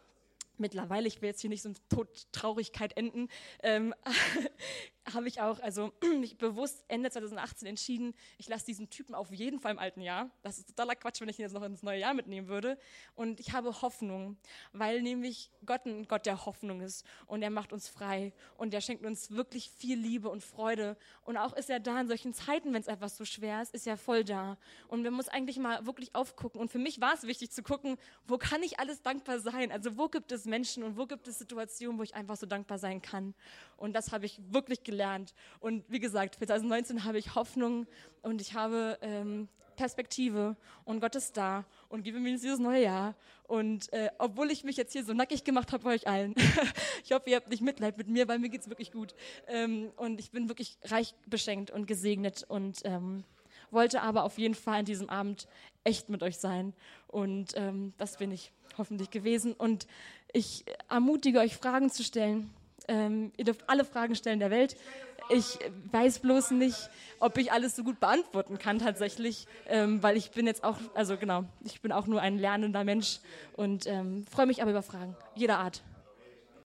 mittlerweile, 0.59 1.09
ich 1.09 1.23
will 1.23 1.29
jetzt 1.29 1.41
hier 1.41 1.51
nicht 1.51 1.63
so 1.63 1.71
in 1.71 1.77
Todtraurigkeit 1.89 2.97
enden, 2.97 3.29
ähm, 3.63 3.95
habe 5.13 5.29
ich 5.29 5.41
auch 5.41 5.59
also 5.61 5.93
mich 6.21 6.39
bewusst 6.39 6.85
Ende 6.89 7.11
2018 7.11 7.67
entschieden, 7.67 8.15
ich 8.39 8.49
lasse 8.49 8.67
diesen 8.67 8.89
Typen 8.91 9.15
auf 9.15 9.33
jeden 9.33 9.59
Fall 9.59 9.73
im 9.73 9.79
alten 9.79 10.01
Jahr. 10.01 10.31
Das 10.43 10.59
ist 10.59 10.69
totaler 10.69 10.95
Quatsch, 10.95 11.21
wenn 11.21 11.29
ich 11.29 11.39
ihn 11.39 11.43
jetzt 11.43 11.53
noch 11.53 11.63
ins 11.63 11.83
neue 11.83 11.99
Jahr 11.99 12.15
mitnehmen 12.15 12.49
würde. 12.49 12.79
Und 13.15 13.41
ich 13.41 13.53
habe 13.53 13.83
Hoffnung, 13.83 14.37
weil 14.73 15.03
nämlich 15.03 15.51
Gott 15.67 15.87
ein 15.87 16.07
Gott 16.07 16.27
der 16.27 16.47
Hoffnung 16.47 16.81
ist 16.81 17.05
und 17.27 17.43
er 17.43 17.51
macht 17.51 17.73
uns 17.73 17.89
frei 17.89 18.33
und 18.57 18.73
er 18.75 18.81
schenkt 18.81 19.05
uns 19.05 19.31
wirklich 19.31 19.71
viel 19.71 19.99
Liebe 19.99 20.29
und 20.29 20.43
Freude. 20.43 20.97
Und 21.25 21.37
auch 21.37 21.53
ist 21.55 21.71
er 21.71 21.81
da 21.81 22.01
in 22.01 22.09
solchen 22.09 22.35
Zeiten, 22.35 22.73
wenn 22.73 22.81
es 22.81 22.89
etwas 22.89 23.17
so 23.17 23.25
schwer 23.25 23.63
ist, 23.63 23.75
ist 23.75 23.87
er 23.87 23.97
voll 23.97 24.25
da. 24.25 24.57
Und 24.89 25.03
man 25.03 25.13
muss 25.15 25.29
eigentlich 25.29 25.59
mal 25.59 25.85
wirklich 25.87 26.15
aufgucken. 26.15 26.61
Und 26.61 26.71
für 26.71 26.79
mich 26.79 27.01
war 27.01 27.15
es 27.15 27.25
wichtig 27.25 27.51
zu 27.51 27.63
gucken, 27.63 27.97
wo 28.27 28.39
kann 28.39 28.63
ich 28.63 28.79
alles 28.79 29.03
dankbar 29.03 29.41
sein? 29.41 29.73
Also 29.73 29.97
wo 29.97 30.09
gibt 30.09 30.31
es 30.33 30.45
Menschen 30.45 30.83
und 30.83 30.97
wo 30.97 31.07
gibt 31.07 31.27
es 31.27 31.39
Situationen, 31.39 31.99
wo 31.99 32.03
ich 32.03 32.15
einfach 32.15 32.37
so 32.37 32.47
dankbar 32.47 32.79
sein 32.79 33.03
kann? 33.03 33.35
Und 33.77 33.95
das 33.95 34.13
habe 34.13 34.27
ich 34.27 34.41
wirklich 34.53 34.85
gelernt 34.85 34.92
gelernt. 34.93 35.35
Und 35.61 35.85
wie 35.89 36.01
gesagt, 36.01 36.37
für 36.37 36.47
2019 36.47 37.05
habe 37.05 37.19
ich 37.19 37.35
Hoffnung 37.35 37.87
und 38.21 38.43
ich 38.43 38.53
habe 38.53 38.99
ähm, 39.01 39.49
Perspektive 39.75 40.55
und 40.85 41.01
Gott 41.01 41.15
ist 41.17 41.37
da 41.37 41.65
und 41.89 42.03
gebe 42.03 42.21
mir 42.21 42.31
dieses 42.33 42.59
neue 42.59 42.83
Jahr. 42.83 43.15
Und 43.45 43.91
äh, 43.95 44.11
obwohl 44.19 44.51
ich 44.51 44.65
mich 44.65 44.77
jetzt 44.77 44.93
hier 44.93 45.03
so 45.03 45.15
nackig 45.15 45.45
gemacht 45.45 45.73
habe 45.73 45.85
bei 45.85 45.95
euch 45.95 46.07
allen, 46.07 46.35
ich 47.05 47.13
hoffe, 47.13 47.31
ihr 47.31 47.37
habt 47.37 47.49
nicht 47.49 47.63
Mitleid 47.63 47.97
mit 47.97 48.09
mir, 48.09 48.29
weil 48.29 48.39
mir 48.39 48.51
geht 48.51 48.61
es 48.61 48.69
wirklich 48.69 48.93
gut. 48.93 49.15
Ähm, 49.49 49.91
und 49.97 50.21
ich 50.21 50.31
bin 50.31 50.49
wirklich 50.49 50.77
reich 50.85 51.15
beschenkt 51.27 51.71
und 51.71 51.87
gesegnet 51.87 52.45
und 52.47 52.81
ähm, 52.85 53.25
wollte 53.71 54.03
aber 54.03 54.25
auf 54.25 54.37
jeden 54.37 54.55
Fall 54.55 54.81
an 54.81 54.85
diesem 54.85 55.09
Abend 55.09 55.49
echt 55.85 56.11
mit 56.11 56.23
euch 56.23 56.37
sein. 56.37 56.75
Und 57.09 57.55
ähm, 57.57 57.95
das 57.97 58.19
bin 58.19 58.31
ich 58.31 58.53
hoffentlich 58.77 59.11
gewesen. 59.11 59.55
Und 59.55 59.87
ich 60.35 60.67
ermutige 60.91 61.39
euch, 61.39 61.57
Fragen 61.57 61.91
zu 61.91 62.05
stellen. 62.05 62.51
Ähm, 62.89 63.33
ihr 63.37 63.45
dürft 63.45 63.69
alle 63.69 63.85
Fragen 63.85 64.15
stellen 64.15 64.41
der 64.41 64.51
Welt. 64.51 64.77
Ich 65.29 65.59
weiß 65.93 66.19
bloß 66.19 66.51
nicht, 66.53 66.91
ob 67.21 67.39
ich 67.39 67.53
alles 67.53 67.77
so 67.77 67.85
gut 67.85 68.01
beantworten 68.01 68.59
kann 68.59 68.79
tatsächlich, 68.79 69.47
ähm, 69.69 70.03
weil 70.03 70.17
ich 70.17 70.33
bin 70.33 70.47
jetzt 70.47 70.65
auch, 70.65 70.79
also 70.95 71.17
genau, 71.17 71.45
ich 71.65 71.81
bin 71.81 71.93
auch 71.93 72.07
nur 72.07 72.21
ein 72.21 72.39
lernender 72.39 72.85
Mensch 72.85 73.21
und 73.57 73.87
ähm, 73.87 74.27
freue 74.31 74.47
mich 74.47 74.63
aber 74.63 74.73
über 74.73 74.83
Fragen 74.83 75.17
jeder 75.37 75.59
Art. 75.59 75.83